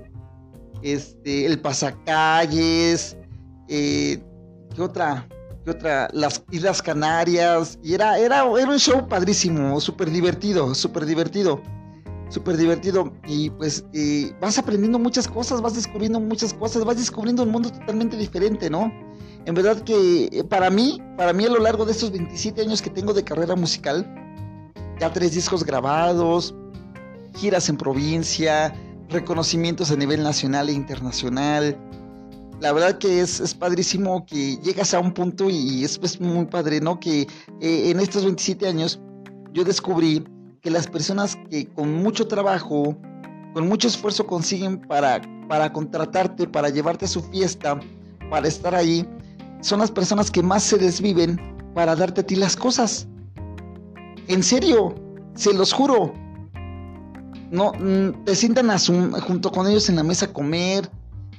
este, 0.83 1.45
el 1.45 1.61
pasacalles, 1.61 3.17
eh, 3.69 4.23
¿qué 4.77 4.81
otra? 4.81 5.27
otra? 5.67 6.09
Las 6.13 6.45
Islas 6.53 6.81
Canarias. 6.81 7.81
Y 7.83 7.95
era, 7.95 8.17
era, 8.17 8.45
era 8.59 8.71
un 8.71 8.79
show 8.79 9.09
padrísimo, 9.09 9.81
súper 9.81 10.11
divertido, 10.11 10.73
súper 10.73 11.05
divertido. 11.05 11.61
Súper 12.29 12.57
divertido. 12.57 13.13
Y 13.27 13.51
pues 13.51 13.85
vas 14.41 14.57
aprendiendo 14.57 15.01
muchas 15.01 15.27
cosas, 15.27 15.61
vas 15.61 15.75
descubriendo 15.75 16.21
muchas 16.21 16.55
cosas, 16.55 16.85
vas 16.85 16.97
descubriendo 16.97 17.43
un 17.43 17.51
mundo 17.51 17.71
totalmente 17.71 18.17
diferente, 18.17 18.71
¿no? 18.71 18.93
En 19.47 19.55
verdad 19.55 19.83
que 19.83 20.29
eh, 20.33 20.45
para 20.45 20.71
mí, 20.71 21.01
para 21.17 21.33
mí 21.33 21.45
a 21.45 21.51
lo 21.51 21.59
largo 21.59 21.85
de 21.85 21.93
estos 21.93 22.11
27 22.11 22.63
años 22.63 22.81
que 22.81 22.91
tengo 22.91 23.13
de 23.13 23.25
carrera 23.25 23.55
musical, 23.57 24.07
ya 25.01 25.13
tres 25.13 25.35
discos 25.35 25.65
grabados, 25.65 26.55
giras 27.37 27.69
en 27.69 27.77
provincia, 27.77 28.75
reconocimientos 29.09 29.91
a 29.91 29.97
nivel 29.97 30.23
nacional 30.23 30.69
e 30.69 30.73
internacional, 30.73 31.79
la 32.61 32.73
verdad 32.73 32.99
que 32.99 33.21
es, 33.21 33.41
es, 33.41 33.55
padrísimo 33.55 34.25
que 34.25 34.57
llegas 34.59 34.95
a 34.95 35.01
un 35.01 35.13
punto 35.13 35.51
y 35.51 35.85
es 35.85 35.99
pues, 35.99 36.21
muy 36.21 36.47
padre, 36.47 36.81
¿no? 36.81 36.99
Que 36.99 37.23
eh, 37.61 37.91
en 37.91 38.01
estos 38.01 38.25
27 38.25 38.67
años 38.67 39.01
yo 39.53 39.65
descubrí 39.65 40.25
que 40.63 40.71
las 40.71 40.87
personas 40.87 41.37
que 41.51 41.67
con 41.67 41.93
mucho 41.93 42.27
trabajo, 42.27 42.97
con 43.53 43.69
mucho 43.69 43.89
esfuerzo 43.89 44.27
consiguen 44.27 44.81
para, 44.81 45.21
para 45.49 45.73
contratarte, 45.73 46.47
para 46.47 46.71
llevarte 46.71 47.05
a 47.05 47.09
su 47.09 47.23
fiesta, 47.23 47.79
para 48.31 48.49
estar 48.49 48.75
ahí, 48.75 49.07
son 49.65 49.81
las 49.81 49.91
personas 49.91 50.31
que 50.31 50.43
más 50.43 50.63
se 50.63 50.77
desviven 50.77 51.41
para 51.75 51.97
darte 51.97 52.21
a 52.21 52.27
ti 52.27 52.37
las 52.37 52.55
cosas. 52.55 53.09
En 54.29 54.43
serio, 54.43 54.95
se 55.35 55.55
los 55.55 55.73
juro. 55.73 56.13
No, 57.51 57.73
mm, 57.73 58.25
te 58.25 58.35
sientan 58.35 58.69
junto 59.23 59.51
con 59.51 59.67
ellos 59.67 59.89
en 59.89 59.97
la 59.97 60.03
mesa 60.03 60.27
a 60.27 60.33
comer, 60.35 60.91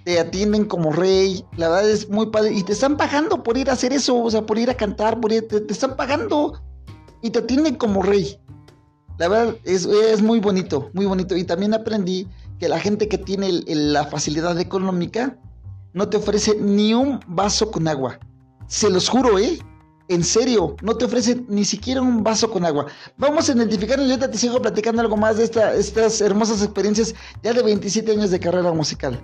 te 0.05 0.19
atienden 0.19 0.65
como 0.65 0.91
rey, 0.91 1.45
la 1.55 1.69
verdad 1.69 1.89
es 1.89 2.09
muy 2.09 2.25
padre, 2.27 2.53
y 2.53 2.63
te 2.63 2.73
están 2.73 2.97
pagando 2.97 3.43
por 3.43 3.57
ir 3.57 3.69
a 3.69 3.73
hacer 3.73 3.93
eso, 3.93 4.17
o 4.19 4.31
sea, 4.31 4.43
por 4.43 4.57
ir 4.57 4.71
a 4.71 4.75
cantar, 4.75 5.19
por 5.19 5.31
ir, 5.31 5.47
te, 5.47 5.63
están 5.71 5.95
pagando 5.95 6.59
y 7.21 7.29
te 7.29 7.39
atienden 7.39 7.75
como 7.75 8.01
rey. 8.01 8.39
La 9.19 9.27
verdad 9.27 9.55
es, 9.65 9.85
es, 9.85 10.23
muy 10.23 10.39
bonito, 10.39 10.89
muy 10.93 11.05
bonito. 11.05 11.37
Y 11.37 11.43
también 11.43 11.75
aprendí 11.75 12.27
que 12.59 12.69
la 12.69 12.79
gente 12.79 13.07
que 13.07 13.19
tiene 13.19 13.61
la 13.67 14.05
facilidad 14.05 14.59
económica 14.59 15.37
no 15.95 16.09
te 16.09 16.17
ofrece 16.17 16.55
ni 16.59 16.93
un 16.93 17.21
vaso 17.25 17.71
con 17.71 17.87
agua. 17.87 18.19
Se 18.67 18.89
los 18.89 19.07
juro, 19.09 19.39
¿eh? 19.39 19.57
En 20.09 20.23
serio, 20.23 20.75
no 20.83 20.95
te 20.97 21.05
ofrece 21.05 21.43
ni 21.47 21.63
siquiera 21.63 22.01
un 22.01 22.21
vaso 22.21 22.51
con 22.51 22.65
agua. 22.65 22.85
Vamos 23.17 23.49
a 23.49 23.53
identificar 23.53 23.97
y 23.97 24.03
ahorita 24.03 24.29
te 24.29 24.37
sigo 24.37 24.61
platicando 24.61 25.01
algo 25.01 25.17
más 25.17 25.37
de 25.37 25.45
estas 25.45 26.21
hermosas 26.21 26.61
experiencias 26.61 27.15
ya 27.41 27.53
de 27.53 27.63
27 27.63 28.11
años 28.11 28.29
de 28.29 28.39
carrera 28.39 28.71
musical. 28.73 29.23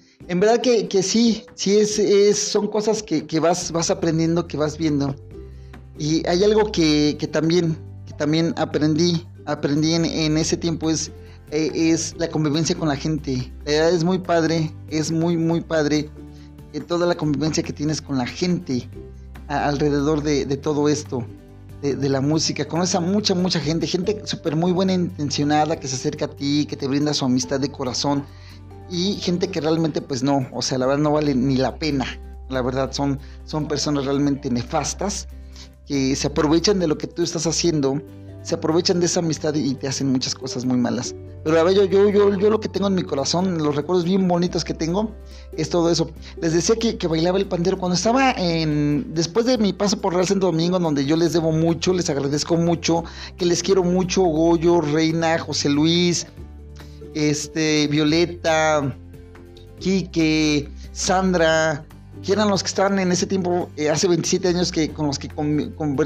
en 0.27 0.39
verdad 0.39 0.61
que, 0.61 1.03
sí, 1.03 1.43
sí 1.55 1.77
es, 1.77 2.37
son 2.39 2.67
cosas 2.67 3.03
que, 3.03 3.39
vas, 3.39 3.71
vas 3.71 3.89
aprendiendo, 3.89 4.47
que 4.47 4.57
vas 4.57 4.77
viendo. 4.77 5.15
Y 5.97 6.25
hay 6.27 6.43
algo 6.43 6.71
que, 6.71 7.15
también, 7.31 7.77
que 8.05 8.13
también 8.13 8.53
aprendí, 8.57 9.27
aprendí 9.45 9.93
en, 9.93 10.37
ese 10.37 10.57
tiempo 10.57 10.89
es, 10.89 11.11
eh, 11.51 11.71
es 11.73 12.15
la 12.17 12.29
convivencia 12.29 12.75
con 12.75 12.87
la 12.87 12.95
gente. 12.95 13.51
es 13.65 14.03
muy 14.03 14.19
padre, 14.19 14.71
es 14.89 15.11
muy, 15.11 15.37
muy 15.37 15.61
padre 15.61 16.09
eh, 16.73 16.79
toda 16.79 17.05
la 17.05 17.15
convivencia 17.15 17.61
que 17.61 17.73
tienes 17.73 18.01
con 18.01 18.17
la 18.17 18.25
gente 18.25 18.89
alrededor 19.47 20.23
de, 20.23 20.45
todo 20.57 20.87
esto. 20.87 21.25
De, 21.81 21.95
de, 21.95 22.09
la 22.09 22.21
música, 22.21 22.67
conoces 22.67 22.93
a 22.93 22.99
mucha, 22.99 23.33
mucha 23.33 23.59
gente, 23.59 23.87
gente 23.87 24.21
súper 24.25 24.55
muy 24.55 24.71
buena 24.71 24.93
intencionada 24.93 25.79
que 25.79 25.87
se 25.87 25.95
acerca 25.95 26.25
a 26.25 26.27
ti, 26.27 26.67
que 26.69 26.77
te 26.77 26.87
brinda 26.87 27.11
su 27.11 27.25
amistad 27.25 27.59
de 27.59 27.71
corazón, 27.71 28.23
y 28.91 29.15
gente 29.15 29.47
que 29.47 29.61
realmente 29.61 30.01
pues 30.01 30.21
no, 30.21 30.47
o 30.51 30.61
sea, 30.61 30.77
la 30.77 30.85
verdad 30.85 31.01
no 31.01 31.13
vale 31.13 31.33
ni 31.33 31.55
la 31.55 31.75
pena. 31.75 32.05
La 32.49 32.61
verdad 32.61 32.91
son, 32.91 33.19
son 33.45 33.67
personas 33.69 34.05
realmente 34.05 34.49
nefastas 34.49 35.29
que 35.87 36.15
se 36.15 36.27
aprovechan 36.27 36.79
de 36.79 36.87
lo 36.87 36.97
que 36.97 37.07
tú 37.07 37.23
estás 37.23 37.47
haciendo, 37.47 38.01
se 38.43 38.55
aprovechan 38.55 38.99
de 38.99 39.05
esa 39.05 39.21
amistad 39.21 39.55
y 39.55 39.73
te 39.75 39.87
hacen 39.87 40.11
muchas 40.11 40.35
cosas 40.35 40.65
muy 40.65 40.77
malas. 40.77 41.15
Pero 41.43 41.59
a 41.59 41.63
ver, 41.63 41.73
yo, 41.73 41.85
yo, 41.85 42.09
yo, 42.09 42.37
yo 42.37 42.49
lo 42.49 42.59
que 42.59 42.69
tengo 42.69 42.87
en 42.87 42.95
mi 42.95 43.03
corazón, 43.03 43.57
los 43.57 43.75
recuerdos 43.75 44.03
bien 44.03 44.27
bonitos 44.27 44.63
que 44.63 44.73
tengo, 44.73 45.11
es 45.57 45.69
todo 45.69 45.89
eso. 45.89 46.11
Les 46.39 46.53
decía 46.53 46.75
que, 46.75 46.97
que 46.97 47.07
bailaba 47.07 47.39
el 47.39 47.47
pandero 47.47 47.77
cuando 47.77 47.95
estaba 47.95 48.31
en. 48.33 49.11
Después 49.13 49.45
de 49.47 49.57
mi 49.57 49.73
paso 49.73 49.99
por 49.99 50.13
Real 50.13 50.27
Santo 50.27 50.47
Domingo, 50.47 50.77
donde 50.77 51.05
yo 51.05 51.15
les 51.15 51.33
debo 51.33 51.51
mucho, 51.51 51.93
les 51.93 52.09
agradezco 52.09 52.57
mucho, 52.57 53.03
que 53.37 53.45
les 53.45 53.63
quiero 53.63 53.83
mucho, 53.83 54.21
Goyo, 54.21 54.81
Reina, 54.81 55.39
José 55.39 55.69
Luis, 55.69 56.27
este, 57.13 57.87
Violeta, 57.87 58.95
Quique, 59.79 60.69
Sandra, 60.91 61.85
que 62.23 62.33
eran 62.33 62.49
los 62.49 62.61
que 62.61 62.67
estaban 62.67 62.99
en 62.99 63.11
ese 63.11 63.25
tiempo, 63.25 63.69
eh, 63.77 63.89
hace 63.89 64.07
27 64.07 64.47
años 64.47 64.71
que 64.71 64.89
con 64.91 65.07
los 65.07 65.17
que 65.17 65.29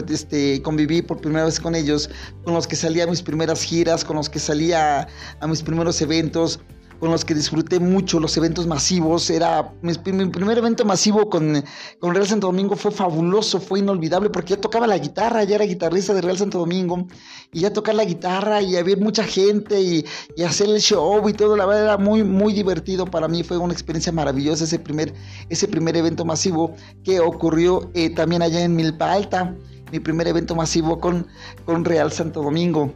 este, 0.10 0.62
conviví 0.62 1.02
por 1.02 1.20
primera 1.20 1.46
vez 1.46 1.60
con 1.60 1.76
ellos, 1.76 2.10
con 2.44 2.54
los 2.54 2.68
que 2.68 2.76
salía 2.76 3.04
a 3.04 3.08
mis 3.08 3.22
primeras 3.22 3.62
giras, 3.64 4.06
con 4.06 4.16
los 4.16 4.30
que 4.30 4.40
salía 4.40 5.08
a 5.40 5.48
mis 5.48 5.62
primeros 5.62 6.02
eventos, 6.02 6.60
con 7.00 7.12
los 7.12 7.26
que 7.26 7.34
disfruté 7.34 7.80
mucho 7.80 8.20
los 8.20 8.36
eventos 8.38 8.68
masivos. 8.68 9.30
Era 9.30 9.74
mi, 9.82 9.94
primer 9.94 10.58
evento 10.58 10.86
masivo 10.86 11.30
con, 11.30 11.64
con, 12.00 12.14
Real 12.14 12.28
Santo 12.28 12.48
Domingo 12.48 12.76
fue 12.76 12.92
fabuloso, 12.92 13.60
fue 13.60 13.80
inolvidable 13.80 14.30
porque 14.30 14.56
ya 14.56 14.62
tocaba 14.62 14.88
la 14.88 14.98
guitarra, 14.98 15.44
ya 15.44 15.56
era 15.56 15.66
guitarrista 15.66 16.14
de 16.14 16.22
Real 16.22 16.38
Santo 16.38 16.60
Domingo 16.60 17.08
y 17.52 17.62
ya 17.62 17.74
tocar 17.74 17.96
la 17.96 18.06
guitarra 18.06 18.62
y 18.62 18.76
había 18.76 18.98
mucha 18.98 19.24
gente 19.24 19.82
y, 19.82 20.06
hacer 20.46 20.70
el 20.70 20.80
show 20.80 21.28
y 21.28 21.34
todo, 21.34 21.56
la 21.56 21.66
verdad 21.66 21.84
era 21.84 21.98
muy 21.98 22.24
muy 22.24 22.54
divertido 22.54 23.06
para 23.06 23.28
mí, 23.28 23.44
fue 23.44 23.58
una 23.58 23.74
experiencia 23.74 24.12
maravillosa 24.12 24.64
ese 24.64 24.78
primer 24.78 25.14
ese 25.50 25.68
primer 25.68 25.98
evento 25.98 26.24
masivo 26.24 26.76
que 27.04 27.20
ocurrió 27.20 27.90
eh, 27.94 28.12
también 28.12 28.42
allá 28.44 28.62
en 28.62 28.76
Milpa 28.76 29.12
Alta, 29.12 29.56
mi 29.92 30.00
primer 30.00 30.28
evento 30.28 30.56
masivo 30.56 31.00
con, 31.00 31.28
con 31.66 31.84
Real 31.84 32.12
Santo 32.12 32.44
Domingo 32.44 32.94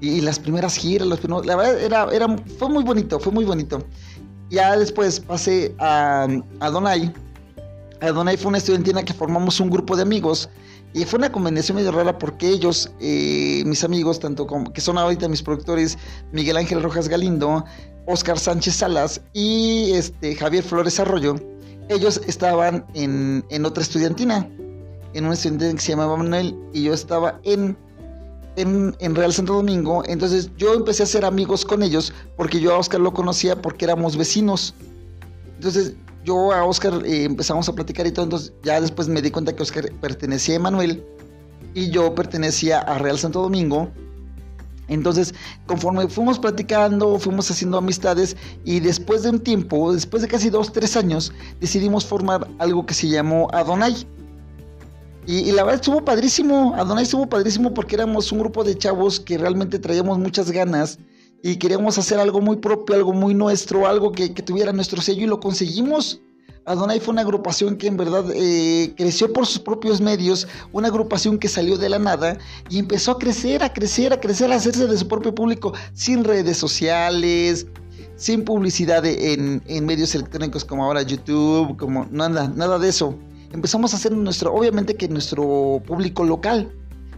y, 0.00 0.20
las 0.20 0.38
primeras 0.38 0.76
giras, 0.76 1.08
los 1.08 1.46
la 1.46 1.56
verdad 1.56 1.80
era, 1.80 2.08
era, 2.12 2.36
fue 2.58 2.68
muy 2.68 2.84
bonito, 2.84 3.18
fue 3.18 3.32
muy 3.32 3.44
bonito. 3.44 3.82
Ya 4.50 4.76
después 4.76 5.20
pasé 5.20 5.74
a, 5.78 6.28
a 6.60 6.70
Donai. 6.70 7.12
A 8.00 8.10
Donai 8.10 8.36
fue 8.36 8.48
una 8.48 8.58
estudiantina 8.58 9.02
que 9.02 9.14
formamos 9.14 9.58
un 9.58 9.70
grupo 9.70 9.96
de 9.96 10.02
amigos 10.02 10.48
y 10.92 11.04
fue 11.04 11.18
una 11.18 11.30
combinación 11.30 11.76
medio 11.76 11.92
rara 11.92 12.18
porque 12.18 12.48
ellos, 12.48 12.90
eh, 13.00 13.62
mis 13.66 13.84
amigos, 13.84 14.20
tanto 14.20 14.46
como 14.46 14.72
que 14.72 14.80
son 14.80 14.98
ahorita 14.98 15.28
mis 15.28 15.42
productores, 15.42 15.98
Miguel 16.32 16.56
Ángel 16.56 16.82
Rojas 16.82 17.08
Galindo, 17.08 17.64
Oscar 18.06 18.38
Sánchez 18.38 18.76
Salas 18.76 19.20
y 19.32 19.92
este, 19.92 20.34
Javier 20.34 20.64
Flores 20.64 20.98
Arroyo, 21.00 21.36
ellos 21.88 22.20
estaban 22.26 22.86
en, 22.94 23.44
en 23.50 23.64
otra 23.66 23.82
estudiantina, 23.82 24.48
en 25.12 25.24
una 25.24 25.34
estudiantina 25.34 25.72
que 25.72 25.80
se 25.80 25.90
llamaba 25.90 26.16
Manuel 26.16 26.56
y 26.72 26.84
yo 26.84 26.94
estaba 26.94 27.40
en 27.42 27.76
en, 28.56 29.14
Real 29.14 29.32
Santo 29.32 29.54
Domingo, 29.54 30.02
entonces 30.06 30.50
yo 30.56 30.74
empecé 30.74 31.02
a 31.02 31.04
hacer 31.04 31.24
amigos 31.24 31.64
con 31.64 31.82
ellos 31.82 32.12
porque 32.36 32.60
yo 32.60 32.74
a 32.74 32.78
Oscar 32.78 33.00
lo 33.00 33.12
conocía 33.12 33.60
porque 33.60 33.84
éramos 33.84 34.16
vecinos. 34.16 34.74
Entonces 35.54 35.94
yo 36.24 36.52
a 36.52 36.64
Oscar 36.64 37.02
eh, 37.04 37.24
empezamos 37.24 37.68
a 37.68 37.74
platicar 37.74 38.06
y 38.06 38.12
todo, 38.12 38.24
entonces 38.24 38.52
ya 38.62 38.80
después 38.80 39.08
me 39.08 39.22
di 39.22 39.30
cuenta 39.30 39.54
que 39.54 39.62
Oscar 39.62 39.90
pertenecía 40.00 40.54
a 40.54 40.56
Emanuel 40.56 41.04
y 41.74 41.90
yo 41.90 42.14
pertenecía 42.14 42.80
a 42.80 42.98
Real 42.98 43.18
Santo 43.18 43.42
Domingo. 43.42 43.90
Entonces, 44.88 45.34
conforme 45.66 46.08
fuimos 46.08 46.38
platicando, 46.38 47.18
fuimos 47.18 47.50
haciendo 47.50 47.78
amistades 47.78 48.36
y 48.64 48.80
después 48.80 49.24
de 49.24 49.30
un 49.30 49.40
tiempo, 49.40 49.92
después 49.92 50.22
de 50.22 50.28
casi 50.28 50.48
dos, 50.48 50.72
tres 50.72 50.96
años, 50.96 51.32
decidimos 51.60 52.06
formar 52.06 52.48
algo 52.58 52.86
que 52.86 52.94
se 52.94 53.08
llamó 53.08 53.48
Adonai. 53.52 54.06
Y, 55.26 55.50
la 55.50 55.64
verdad 55.64 55.80
estuvo 55.80 56.04
padrísimo, 56.04 56.74
Adonai 56.76 57.02
estuvo 57.02 57.28
padrísimo 57.28 57.74
porque 57.74 57.96
éramos 57.96 58.30
un 58.30 58.38
grupo 58.38 58.62
de 58.62 58.78
chavos 58.78 59.18
que 59.18 59.36
realmente 59.36 59.80
traíamos 59.80 60.20
muchas 60.20 60.52
ganas 60.52 61.00
y 61.42 61.56
queríamos 61.56 61.98
hacer 61.98 62.20
algo 62.20 62.40
muy 62.40 62.58
propio, 62.58 62.94
algo 62.94 63.12
muy 63.12 63.34
nuestro, 63.34 63.88
algo 63.88 64.12
que, 64.12 64.28
tuviera 64.28 64.72
nuestro 64.72 65.02
sello 65.02 65.24
y 65.24 65.26
lo 65.26 65.40
conseguimos. 65.40 66.20
Adonai 66.64 67.00
fue 67.00 67.12
una 67.12 67.22
agrupación 67.22 67.76
que 67.76 67.88
en 67.88 67.96
verdad 67.96 68.24
eh, 68.34 68.94
creció 68.96 69.32
por 69.32 69.46
sus 69.46 69.58
propios 69.58 70.00
medios, 70.00 70.46
una 70.72 70.88
agrupación 70.88 71.38
que 71.38 71.48
salió 71.48 71.76
de 71.76 71.88
la 71.88 71.98
nada 71.98 72.38
y 72.70 72.78
empezó 72.78 73.12
a 73.12 73.18
crecer, 73.18 73.64
a 73.64 73.72
crecer, 73.72 74.12
a 74.12 74.20
crecer, 74.20 74.52
a 74.52 74.56
hacerse 74.56 74.86
de 74.86 74.96
su 74.96 75.08
propio 75.08 75.34
público, 75.34 75.72
sin 75.92 76.22
redes 76.22 76.56
sociales, 76.56 77.66
sin 78.14 78.44
publicidad 78.44 79.04
en, 79.04 79.60
en 79.66 79.86
medios 79.86 80.14
electrónicos 80.14 80.64
como 80.64 80.84
ahora 80.84 81.02
YouTube, 81.02 81.76
como 81.76 82.06
nada, 82.12 82.48
nada 82.54 82.78
de 82.78 82.88
eso 82.88 83.16
empezamos 83.52 83.92
a 83.92 83.96
hacer 83.96 84.12
nuestro, 84.12 84.54
obviamente 84.54 84.94
que 84.94 85.08
nuestro 85.08 85.82
público 85.86 86.24
local. 86.24 86.72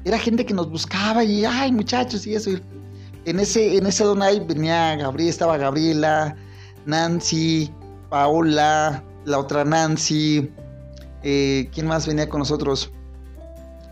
Era 0.05 0.19
gente 0.19 0.47
que 0.47 0.55
nos 0.55 0.71
buscaba 0.71 1.25
y, 1.25 1.45
ay, 1.45 1.73
muchachos, 1.73 2.27
y 2.27 2.35
eso. 2.35 2.51
En 3.25 3.41
ese, 3.41 3.77
en 3.77 3.87
ese 3.87 4.05
Donai 4.05 4.41
venía 4.41 4.97
Gabriela, 4.97 5.31
estaba 5.31 5.59
Gabriela, 5.59 6.37
Nancy, 6.87 7.71
Paola, 8.09 9.03
la 9.25 9.39
otra 9.39 9.65
Nancy. 9.65 10.51
Eh, 11.23 11.69
¿Quién 11.75 11.87
más 11.87 12.07
venía 12.07 12.29
con 12.29 12.39
nosotros? 12.39 12.91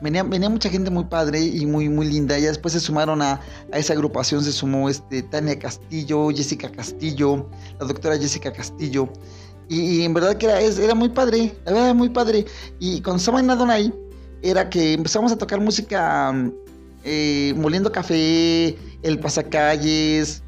Venía, 0.00 0.22
venía, 0.22 0.48
mucha 0.48 0.68
gente 0.68 0.90
muy 0.90 1.04
padre 1.04 1.40
y 1.40 1.66
muy, 1.66 1.88
muy 1.88 2.06
linda. 2.06 2.38
Ya 2.38 2.48
después 2.48 2.72
se 2.72 2.80
sumaron 2.80 3.20
a, 3.22 3.40
a, 3.72 3.78
esa 3.78 3.94
agrupación, 3.94 4.44
se 4.44 4.52
sumó 4.52 4.88
este, 4.88 5.22
Tania 5.22 5.58
Castillo, 5.58 6.28
Jessica 6.30 6.70
Castillo, 6.70 7.48
la 7.80 7.86
doctora 7.86 8.16
Jessica 8.16 8.52
Castillo. 8.52 9.08
Y, 9.68 10.02
en 10.02 10.14
verdad 10.14 10.36
que 10.36 10.46
era, 10.46 10.60
era 10.60 10.94
muy 10.94 11.08
padre, 11.08 11.54
era 11.66 11.92
muy 11.92 12.08
padre. 12.08 12.44
Y 12.78 13.00
cuando 13.02 13.18
estaba 13.18 13.40
en 13.40 13.50
Adonai, 13.50 13.92
era 14.42 14.68
que 14.70 14.92
empezamos 14.92 15.32
a 15.32 15.38
tocar 15.38 15.60
música 15.60 16.32
eh, 17.04 17.52
moliendo 17.56 17.90
café, 17.90 18.76
el 19.02 19.18
pasacalles, 19.18 20.42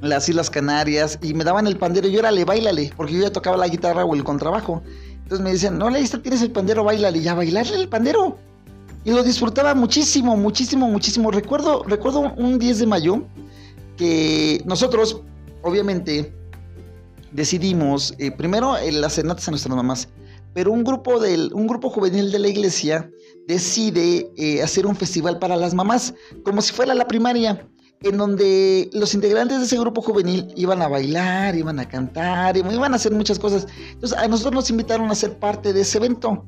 las 0.00 0.28
Islas 0.28 0.50
Canarias, 0.50 1.18
y 1.22 1.34
me 1.34 1.44
daban 1.44 1.66
el 1.66 1.76
pandero, 1.76 2.08
y 2.08 2.12
yo 2.12 2.18
era 2.18 2.30
le 2.30 2.44
bailale, 2.44 2.92
porque 2.96 3.14
yo 3.14 3.22
ya 3.22 3.32
tocaba 3.32 3.56
la 3.56 3.68
guitarra 3.68 4.04
o 4.04 4.14
el 4.14 4.24
contrabajo. 4.24 4.82
Entonces 5.22 5.44
me 5.44 5.52
decían, 5.52 5.78
no, 5.78 5.90
le 5.90 6.06
tienes 6.06 6.42
el 6.42 6.52
pandero, 6.52 6.84
bailale, 6.84 7.20
ya 7.20 7.34
bailarle 7.34 7.76
el 7.76 7.88
pandero. 7.88 8.38
Y 9.04 9.10
lo 9.10 9.22
disfrutaba 9.22 9.74
muchísimo, 9.74 10.36
muchísimo, 10.36 10.88
muchísimo. 10.88 11.30
Recuerdo, 11.30 11.84
recuerdo 11.84 12.32
un 12.36 12.58
10 12.58 12.80
de 12.80 12.86
mayo 12.86 13.22
que 13.96 14.62
nosotros, 14.64 15.20
obviamente, 15.62 16.32
decidimos, 17.36 18.14
eh, 18.18 18.30
primero 18.32 18.76
en 18.78 19.00
las 19.00 19.14
cenatas 19.14 19.46
a 19.46 19.50
nuestras 19.52 19.76
mamás, 19.76 20.08
pero 20.54 20.72
un 20.72 20.82
grupo, 20.84 21.20
del, 21.20 21.52
un 21.52 21.66
grupo 21.66 21.90
juvenil 21.90 22.32
de 22.32 22.38
la 22.38 22.48
iglesia 22.48 23.10
decide 23.46 24.32
eh, 24.36 24.62
hacer 24.62 24.86
un 24.86 24.96
festival 24.96 25.38
para 25.38 25.54
las 25.54 25.74
mamás, 25.74 26.14
como 26.44 26.62
si 26.62 26.72
fuera 26.72 26.94
la 26.94 27.06
primaria, 27.06 27.68
en 28.00 28.16
donde 28.16 28.88
los 28.94 29.12
integrantes 29.14 29.58
de 29.58 29.64
ese 29.66 29.78
grupo 29.78 30.00
juvenil 30.00 30.50
iban 30.56 30.80
a 30.80 30.88
bailar, 30.88 31.54
iban 31.54 31.78
a 31.78 31.86
cantar, 31.86 32.56
iban 32.56 32.92
a 32.92 32.96
hacer 32.96 33.12
muchas 33.12 33.38
cosas. 33.38 33.66
Entonces 33.92 34.16
a 34.16 34.26
nosotros 34.28 34.54
nos 34.54 34.70
invitaron 34.70 35.10
a 35.10 35.14
ser 35.14 35.38
parte 35.38 35.72
de 35.74 35.82
ese 35.82 35.98
evento. 35.98 36.44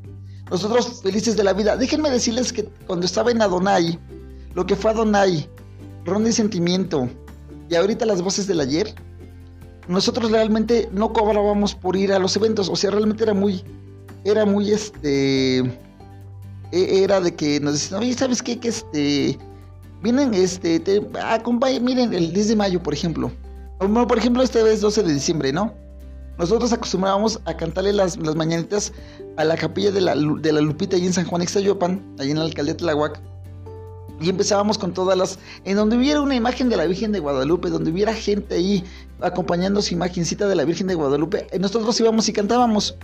Nosotros 0.50 1.02
felices 1.02 1.36
de 1.36 1.44
la 1.44 1.52
vida. 1.52 1.76
Déjenme 1.76 2.10
decirles 2.10 2.52
que 2.52 2.64
cuando 2.86 3.04
estaba 3.04 3.30
en 3.30 3.42
Adonai, 3.42 3.98
lo 4.54 4.64
que 4.64 4.74
fue 4.74 4.90
Adonai, 4.90 5.48
Ronda 6.06 6.30
y 6.30 6.32
Sentimiento, 6.32 7.08
y 7.68 7.74
ahorita 7.74 8.06
las 8.06 8.22
voces 8.22 8.46
del 8.46 8.60
ayer, 8.60 8.94
nosotros 9.88 10.30
realmente 10.30 10.88
no 10.92 11.12
cobrábamos 11.12 11.74
por 11.74 11.96
ir 11.96 12.12
a 12.12 12.18
los 12.18 12.36
eventos, 12.36 12.68
o 12.68 12.76
sea, 12.76 12.90
realmente 12.90 13.24
era 13.24 13.34
muy, 13.34 13.64
era 14.24 14.44
muy 14.44 14.70
este, 14.70 15.58
e, 15.58 17.02
era 17.02 17.20
de 17.20 17.34
que 17.34 17.58
nos 17.60 17.72
decían, 17.72 18.00
oye, 18.00 18.14
¿sabes 18.14 18.42
qué? 18.42 18.58
Que 18.58 18.68
este, 18.68 19.38
vienen, 20.02 20.34
este, 20.34 20.78
te, 20.80 21.00
miren, 21.80 22.12
el 22.12 22.32
10 22.32 22.48
de 22.48 22.56
mayo, 22.56 22.82
por 22.82 22.92
ejemplo, 22.94 23.32
por 23.78 24.18
ejemplo, 24.18 24.42
esta 24.42 24.62
vez 24.62 24.80
12 24.80 25.02
de 25.02 25.14
diciembre, 25.14 25.52
¿no? 25.52 25.72
Nosotros 26.38 26.72
acostumbrábamos 26.72 27.40
a 27.46 27.56
cantarle 27.56 27.92
las, 27.92 28.16
las 28.16 28.36
mañanitas 28.36 28.92
a 29.36 29.44
la 29.44 29.56
capilla 29.56 29.90
de 29.90 30.00
la, 30.00 30.14
de 30.14 30.52
la 30.52 30.60
Lupita 30.60 30.96
allí 30.96 31.06
en 31.06 31.12
San 31.12 31.26
Juan 31.26 31.42
Ixtayopan, 31.42 32.14
allí 32.18 32.30
en 32.30 32.38
la 32.38 32.44
alcaldía 32.44 32.74
de 32.74 32.78
Tlahuac. 32.78 33.20
Y 34.20 34.28
empezábamos 34.28 34.78
con 34.78 34.92
todas 34.92 35.16
las... 35.16 35.38
En 35.64 35.76
donde 35.76 35.96
hubiera 35.96 36.20
una 36.20 36.34
imagen 36.34 36.68
de 36.68 36.76
la 36.76 36.86
Virgen 36.86 37.12
de 37.12 37.20
Guadalupe, 37.20 37.70
donde 37.70 37.90
hubiera 37.90 38.12
gente 38.12 38.56
ahí 38.56 38.84
acompañando 39.20 39.80
su 39.80 39.94
imagencita 39.94 40.48
de 40.48 40.56
la 40.56 40.64
Virgen 40.64 40.88
de 40.88 40.94
Guadalupe, 40.94 41.46
eh, 41.50 41.58
nosotros 41.58 41.98
íbamos 42.00 42.28
y 42.28 42.32
cantábamos. 42.32 42.96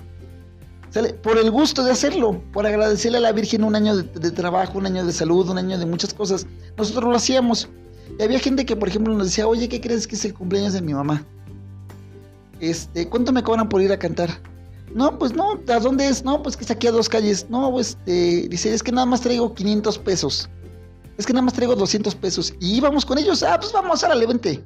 ¿Sale? 0.91 1.13
Por 1.15 1.39
el 1.39 1.51
gusto 1.51 1.83
de 1.85 1.91
hacerlo, 1.91 2.41
por 2.53 2.67
agradecerle 2.67 3.19
a 3.19 3.21
la 3.21 3.33
Virgen 3.33 3.65
un 3.65 3.75
año 3.75 3.97
de, 3.97 4.31
trabajo, 4.31 4.79
un 4.79 4.87
año 4.87 5.05
de 5.05 5.13
salud, 5.13 5.49
un 5.49 5.59
año 5.59 5.79
de 5.79 5.87
muchas 5.87 6.15
cosas. 6.15 6.47
Nosotros 6.77 7.05
lo 7.05 7.17
hacíamos. 7.17 7.69
Y 8.19 8.23
había 8.23 8.39
gente 8.39 8.65
que, 8.65 8.77
por 8.77 8.89
ejemplo, 8.89 9.13
nos 9.15 9.27
decía, 9.29 9.47
oye, 9.47 9.69
¿qué 9.69 9.81
crees 9.81 10.07
que 10.07 10.15
es 10.15 10.25
el 10.25 10.35
cumpleaños 10.35 10.73
de 10.73 10.83
mi 10.83 10.95
mamá? 10.95 11.25
Este, 12.61 13.09
¿cuánto 13.09 13.33
me 13.33 13.43
cobran 13.43 13.69
por 13.69 13.83
ir 13.83 13.93
a 13.93 13.99
cantar? 13.99 14.31
No, 14.95 15.19
pues 15.19 15.35
no, 15.35 15.59
¿a 15.69 15.81
dónde 15.81 16.07
es? 16.07 16.25
No, 16.25 16.43
pues 16.43 16.57
que 16.57 16.63
está 16.63 16.75
aquí 16.75 16.87
a 16.87 16.93
dos 16.93 17.09
calles. 17.09 17.47
No, 17.51 17.81
este, 17.81 18.49
dice, 18.49 18.73
es 18.73 18.83
que 18.83 18.93
nada 18.93 19.07
más 19.07 19.21
traigo 19.21 19.53
500 19.53 19.99
pesos. 19.99 20.49
Es 21.17 21.27
que 21.27 21.33
nada 21.33 21.45
más 21.45 21.55
traigo 21.55 21.77
200 21.77 22.15
pesos. 22.17 22.55
Y 22.61 22.77
íbamos 22.77 23.05
con 23.05 23.19
ellos, 23.19 23.43
ah, 23.43 23.59
pues 23.59 23.73
vamos, 23.73 24.03
árale, 24.03 24.27
vente. 24.27 24.65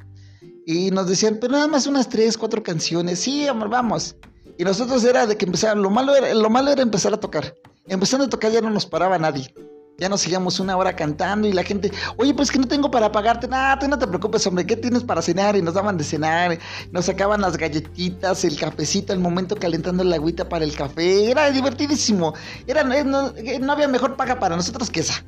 Y 0.66 0.90
nos 0.90 1.08
decían, 1.08 1.38
pero 1.40 1.52
nada 1.52 1.66
más 1.66 1.86
unas 1.86 2.08
tres, 2.08 2.36
cuatro 2.36 2.62
canciones. 2.62 3.20
Sí, 3.20 3.46
amor, 3.46 3.68
vamos. 3.68 4.16
Y 4.58 4.64
nosotros 4.64 5.04
era 5.04 5.26
de 5.26 5.36
que 5.36 5.44
empezaran, 5.44 5.82
lo 5.82 5.88
malo 5.88 6.14
era, 6.14 6.34
lo 6.34 6.50
malo 6.50 6.70
era 6.70 6.82
empezar 6.82 7.14
a 7.14 7.20
tocar. 7.20 7.54
Empezando 7.86 8.26
a 8.26 8.28
tocar 8.28 8.50
ya 8.50 8.60
no 8.60 8.70
nos 8.70 8.86
paraba 8.86 9.18
nadie. 9.18 9.54
Ya 9.98 10.08
nos 10.08 10.20
seguíamos 10.20 10.60
una 10.60 10.76
hora 10.76 10.94
cantando 10.94 11.48
y 11.48 11.52
la 11.52 11.64
gente, 11.64 11.90
oye, 12.18 12.32
pues 12.32 12.52
que 12.52 12.58
no 12.58 12.68
tengo 12.68 12.88
para 12.88 13.10
pagarte 13.10 13.48
nada, 13.48 13.78
tú 13.80 13.88
no 13.88 13.98
te 13.98 14.06
preocupes, 14.06 14.46
hombre, 14.46 14.64
¿qué 14.64 14.76
tienes 14.76 15.02
para 15.02 15.22
cenar? 15.22 15.56
Y 15.56 15.62
nos 15.62 15.74
daban 15.74 15.96
de 15.98 16.04
cenar, 16.04 16.56
nos 16.92 17.06
sacaban 17.06 17.40
las 17.40 17.56
galletitas, 17.56 18.44
el 18.44 18.56
cafecito, 18.56 19.12
el 19.12 19.18
momento 19.18 19.56
calentando 19.56 20.04
la 20.04 20.14
agüita 20.14 20.48
para 20.48 20.64
el 20.64 20.76
café, 20.76 21.30
era 21.30 21.50
divertidísimo, 21.50 22.32
era, 22.68 22.82
eh, 22.96 23.04
eh, 23.38 23.58
no 23.58 23.72
había 23.72 23.88
mejor 23.88 24.16
paga 24.16 24.38
para 24.38 24.54
nosotros 24.54 24.88
que 24.88 25.00
esa. 25.00 25.24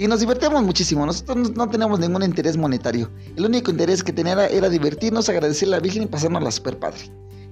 Y 0.00 0.08
nos 0.08 0.20
divertíamos 0.20 0.62
muchísimo, 0.62 1.04
nosotros 1.04 1.52
no 1.54 1.68
teníamos 1.68 2.00
ningún 2.00 2.22
interés 2.22 2.56
monetario, 2.56 3.10
el 3.36 3.44
único 3.44 3.70
interés 3.70 4.02
que 4.02 4.14
tenía 4.14 4.46
era, 4.46 4.70
divertirnos, 4.70 5.28
agradecerle 5.28 5.74
a 5.74 5.76
la 5.76 5.82
Virgen 5.82 6.04
y 6.04 6.06
pasarnos 6.06 6.42
la 6.42 6.50
super 6.50 6.78
padre. 6.78 7.00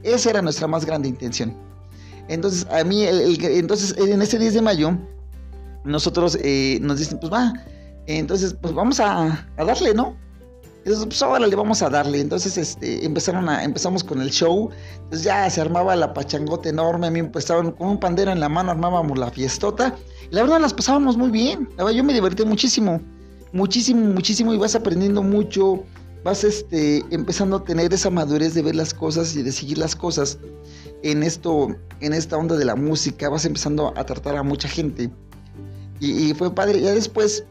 Esa 0.02 0.30
era 0.30 0.40
nuestra 0.40 0.66
más 0.66 0.86
grande 0.86 1.10
intención. 1.10 1.54
Entonces, 2.26 2.66
a 2.70 2.82
mí, 2.84 3.04
entonces, 3.04 3.94
en 3.98 4.22
ese 4.22 4.38
10 4.38 4.54
de 4.54 4.62
mayo, 4.62 4.96
nosotros 5.84 6.38
eh, 6.40 6.78
nos 6.80 6.98
dicen, 7.00 7.20
pues 7.20 7.30
va, 7.30 7.52
entonces 8.06 8.56
pues 8.58 8.72
vamos 8.72 8.98
a, 8.98 9.46
darle, 9.58 9.92
¿no? 9.92 10.16
Entonces, 10.88 11.06
pues 11.06 11.20
ahora 11.20 11.46
le 11.46 11.54
vamos 11.54 11.82
a 11.82 11.90
darle. 11.90 12.18
Entonces, 12.18 12.56
este, 12.56 13.04
empezaron 13.04 13.46
a, 13.50 13.62
empezamos 13.62 14.02
con 14.02 14.22
el 14.22 14.30
show. 14.30 14.70
Entonces 14.94 15.22
ya 15.22 15.50
se 15.50 15.60
armaba 15.60 15.94
la 15.94 16.14
pachangota 16.14 16.70
enorme. 16.70 17.08
A 17.08 17.10
mí 17.10 17.18
empezaron 17.18 17.72
con 17.72 17.88
un 17.88 18.00
pandero 18.00 18.32
en 18.32 18.40
la 18.40 18.48
mano, 18.48 18.70
armábamos 18.70 19.18
la 19.18 19.30
fiestota. 19.30 19.94
Y 20.30 20.34
la 20.34 20.42
verdad 20.42 20.60
las 20.60 20.72
pasábamos 20.72 21.18
muy 21.18 21.30
bien. 21.30 21.68
La 21.76 21.84
verdad, 21.84 21.98
yo 21.98 22.04
me 22.04 22.14
divertí 22.14 22.42
muchísimo. 22.46 23.02
Muchísimo, 23.52 24.00
muchísimo. 24.00 24.54
Y 24.54 24.56
vas 24.56 24.74
aprendiendo 24.74 25.22
mucho. 25.22 25.84
Vas 26.24 26.42
este, 26.42 27.04
empezando 27.10 27.56
a 27.56 27.64
tener 27.64 27.92
esa 27.92 28.08
madurez 28.08 28.54
de 28.54 28.62
ver 28.62 28.74
las 28.74 28.94
cosas 28.94 29.36
y 29.36 29.42
de 29.42 29.52
seguir 29.52 29.76
las 29.76 29.94
cosas. 29.94 30.38
En 31.02 31.22
esto, 31.22 31.68
en 32.00 32.14
esta 32.14 32.38
onda 32.38 32.56
de 32.56 32.64
la 32.64 32.76
música, 32.76 33.28
vas 33.28 33.44
empezando 33.44 33.92
a 33.94 34.06
tratar 34.06 34.36
a 34.36 34.42
mucha 34.42 34.68
gente. 34.68 35.10
Y, 36.00 36.32
fue 36.32 36.54
padre. 36.54 36.80
Ya 36.80 36.92
después, 36.92 37.44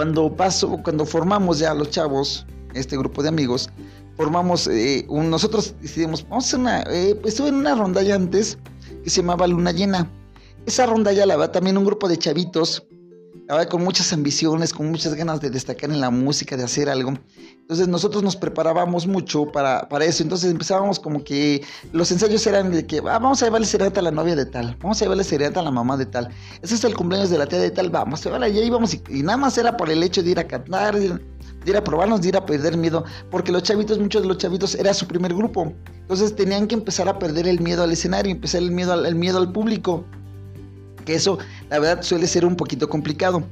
cuando 0.00 0.34
paso, 0.34 0.80
cuando 0.82 1.04
formamos 1.04 1.58
ya 1.58 1.74
los 1.74 1.90
chavos, 1.90 2.46
este 2.72 2.96
grupo 2.96 3.22
de 3.22 3.28
amigos, 3.28 3.68
formamos, 4.16 4.66
eh, 4.66 5.06
nosotros 5.10 5.74
decidimos, 5.82 6.26
vamos 6.26 6.54
a 6.54 6.56
una, 6.56 6.82
eh, 6.84 7.20
estuve 7.26 7.48
en 7.48 7.56
una 7.56 7.74
rondalla 7.74 8.14
antes 8.14 8.56
que 9.04 9.10
se 9.10 9.20
llamaba 9.20 9.46
Luna 9.46 9.72
Llena. 9.72 10.10
Esa 10.64 10.86
rondalla 10.86 11.26
la 11.26 11.36
va 11.36 11.52
también 11.52 11.76
un 11.76 11.84
grupo 11.84 12.08
de 12.08 12.16
chavitos 12.16 12.82
con 13.68 13.82
muchas 13.82 14.12
ambiciones, 14.12 14.72
con 14.72 14.90
muchas 14.90 15.14
ganas 15.14 15.40
de 15.40 15.50
destacar 15.50 15.90
en 15.90 16.00
la 16.00 16.10
música, 16.10 16.56
de 16.56 16.62
hacer 16.62 16.88
algo. 16.88 17.14
Entonces 17.62 17.88
nosotros 17.88 18.22
nos 18.22 18.36
preparábamos 18.36 19.06
mucho 19.06 19.46
para, 19.46 19.88
para 19.88 20.04
eso. 20.04 20.22
Entonces 20.22 20.50
empezábamos 20.50 21.00
como 21.00 21.24
que 21.24 21.62
los 21.92 22.10
ensayos 22.12 22.46
eran 22.46 22.70
de 22.70 22.86
que 22.86 22.98
ah, 22.98 23.18
vamos 23.18 23.42
a 23.42 23.46
llevarle 23.46 23.66
serenata 23.66 24.00
a 24.00 24.02
la 24.04 24.12
novia 24.12 24.36
de 24.36 24.46
tal, 24.46 24.76
vamos 24.80 25.00
a 25.00 25.04
llevarle 25.04 25.24
serenata 25.24 25.60
a 25.60 25.62
la 25.64 25.70
mamá 25.72 25.96
de 25.96 26.06
tal. 26.06 26.28
Ese 26.62 26.76
es 26.76 26.84
el 26.84 26.94
cumpleaños 26.94 27.30
de 27.30 27.38
la 27.38 27.46
tía 27.46 27.58
de 27.58 27.70
tal, 27.70 27.90
vamos, 27.90 28.24
a 28.24 28.48
y 28.48 28.58
ahí 28.58 28.66
íbamos 28.66 28.94
y, 28.94 29.02
y, 29.08 29.22
nada 29.22 29.36
más 29.36 29.58
era 29.58 29.76
por 29.76 29.90
el 29.90 30.02
hecho 30.02 30.22
de 30.22 30.30
ir 30.30 30.38
a 30.38 30.46
cantar, 30.46 30.96
de, 30.98 31.18
ir 31.66 31.76
a 31.76 31.82
probarnos, 31.82 32.22
de 32.22 32.28
ir 32.28 32.36
a 32.36 32.46
perder 32.46 32.76
miedo, 32.76 33.04
porque 33.30 33.50
los 33.50 33.64
chavitos, 33.64 33.98
muchos 33.98 34.22
de 34.22 34.28
los 34.28 34.38
chavitos 34.38 34.74
era 34.76 34.94
su 34.94 35.06
primer 35.06 35.34
grupo. 35.34 35.72
Entonces 36.02 36.34
tenían 36.34 36.66
que 36.68 36.74
empezar 36.74 37.08
a 37.08 37.18
perder 37.18 37.48
el 37.48 37.60
miedo 37.60 37.82
al 37.82 37.92
escenario, 37.92 38.32
empezar 38.32 38.62
el 38.62 38.70
miedo 38.70 38.92
al, 38.92 39.06
el 39.06 39.16
miedo 39.16 39.38
al 39.38 39.50
público 39.52 40.04
eso 41.14 41.38
la 41.68 41.78
verdad 41.78 42.02
suele 42.02 42.26
ser 42.26 42.44
un 42.44 42.56
poquito 42.56 42.88
complicado. 42.88 43.42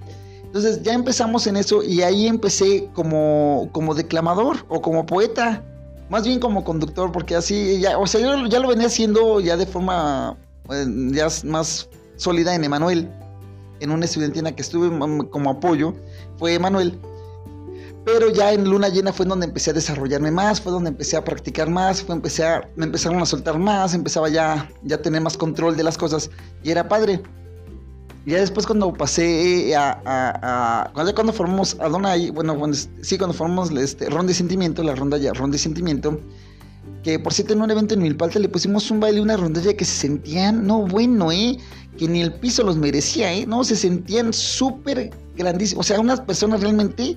Entonces 0.44 0.83
ya 0.83 0.94
empezamos 0.94 1.47
en 1.47 1.57
eso 1.57 1.83
y 1.83 2.03
ahí 2.03 2.27
empecé 2.27 2.88
como, 2.94 3.68
como 3.73 3.94
declamador 3.94 4.64
o 4.68 4.81
como 4.81 5.05
poeta, 5.05 5.62
más 6.09 6.27
bien 6.27 6.40
como 6.40 6.64
conductor, 6.64 7.12
porque 7.12 7.37
así, 7.37 7.79
ya, 7.81 7.99
o 7.99 8.07
sea, 8.07 8.21
yo 8.21 8.47
ya 8.47 8.59
lo 8.59 8.68
venía 8.68 8.87
haciendo 8.87 9.40
ya 9.40 9.59
de 9.59 9.66
forma 9.66 10.38
eh, 10.71 10.87
ya 11.11 11.29
más 11.44 11.88
sólida 12.16 12.55
en 12.55 12.64
Emanuel, 12.64 13.11
en 13.81 13.90
una 13.90 14.07
estudiantina 14.07 14.53
que 14.53 14.62
estuve 14.62 14.88
como 15.29 15.51
apoyo, 15.51 15.94
fue 16.38 16.55
Emanuel. 16.55 16.99
Pero 18.05 18.31
ya 18.31 18.55
en 18.55 18.64
Luna 18.64 18.88
Llena 18.88 19.12
fue 19.12 19.27
donde 19.27 19.44
empecé 19.44 19.71
a 19.71 19.75
desarrollarme 19.75 20.31
más, 20.31 20.62
fue 20.62 20.73
donde 20.73 20.88
empecé 20.88 21.18
a 21.18 21.25
practicar 21.25 21.68
más, 21.68 22.03
fue 22.03 22.14
empecé 22.14 22.42
me 22.75 22.87
empezaron 22.87 23.21
a 23.21 23.27
soltar 23.27 23.59
más, 23.59 23.92
empezaba 23.92 24.31
ya, 24.31 24.71
ya 24.83 24.97
a 24.97 25.03
tener 25.03 25.21
más 25.21 25.37
control 25.37 25.77
de 25.77 25.83
las 25.83 25.99
cosas 25.99 26.31
y 26.62 26.71
era 26.71 26.88
padre. 26.88 27.21
Ya 28.29 28.41
después 28.41 28.67
cuando 28.67 28.93
pasé 28.93 29.75
a, 29.75 30.03
a, 30.05 30.91
cuando, 30.93 31.33
formamos 31.33 31.79
Adonai, 31.81 32.29
bueno, 32.29 32.61
sí, 33.01 33.17
cuando 33.17 33.33
formamos 33.33 33.71
este, 33.71 34.11
Ronda 34.11 34.29
de 34.29 34.35
Sentimiento, 34.35 34.83
la 34.83 34.95
ronda 34.95 35.17
ya, 35.17 35.33
Ronda 35.33 35.55
de 35.55 35.59
Sentimiento, 35.59 36.21
que 37.03 37.19
por 37.19 37.33
cierto 37.33 37.55
en 37.55 37.62
un 37.62 37.71
evento 37.71 37.95
en 37.95 38.03
Milpalta 38.03 38.38
le 38.38 38.51
pusimos 38.51 38.91
un 38.91 39.01
baile, 39.01 39.23
una 39.23 39.38
rondalla 39.38 39.73
que 39.75 39.87
se 39.87 39.97
sentían, 39.97 40.67
no 40.67 40.87
bueno, 40.87 41.33
eh, 41.33 41.57
que 41.97 42.07
ni 42.07 42.21
el 42.21 42.35
piso 42.35 42.64
los 42.64 42.77
merecía, 42.77 43.33
eh, 43.33 43.47
no, 43.47 43.64
se 43.64 43.77
sentían 43.77 44.35
súper 44.35 45.09
grandísimos, 45.35 45.87
o 45.87 45.88
sea, 45.88 45.99
unas 45.99 46.21
personas 46.21 46.61
realmente 46.61 47.17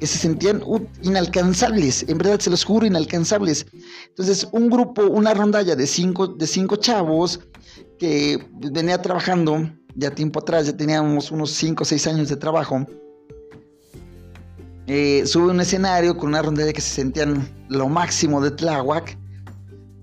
que 0.00 0.06
se 0.06 0.18
sentían 0.18 0.62
inalcanzables, 1.00 2.04
en 2.08 2.18
verdad 2.18 2.40
se 2.40 2.50
los 2.50 2.62
juro, 2.62 2.84
inalcanzables. 2.84 3.64
Entonces, 4.08 4.46
un 4.52 4.68
grupo, 4.68 5.02
una 5.06 5.32
rondalla 5.32 5.76
de 5.76 5.86
cinco, 5.86 6.26
de 6.26 6.46
cinco 6.46 6.76
chavos 6.76 7.40
que 7.98 8.44
venía 8.52 9.00
trabajando 9.00 9.70
ya 9.94 10.10
tiempo 10.10 10.40
atrás, 10.40 10.66
ya 10.66 10.76
teníamos 10.76 11.30
unos 11.30 11.50
5 11.52 11.82
o 11.82 11.84
6 11.84 12.06
años 12.06 12.28
de 12.28 12.36
trabajo, 12.36 12.86
eh, 14.86 15.22
sube 15.26 15.50
un 15.50 15.60
escenario 15.60 16.16
con 16.16 16.30
una 16.30 16.42
rondalla 16.42 16.72
que 16.72 16.80
se 16.80 16.94
sentían 16.94 17.48
lo 17.68 17.88
máximo 17.88 18.40
de 18.40 18.50
Tláhuac. 18.50 19.18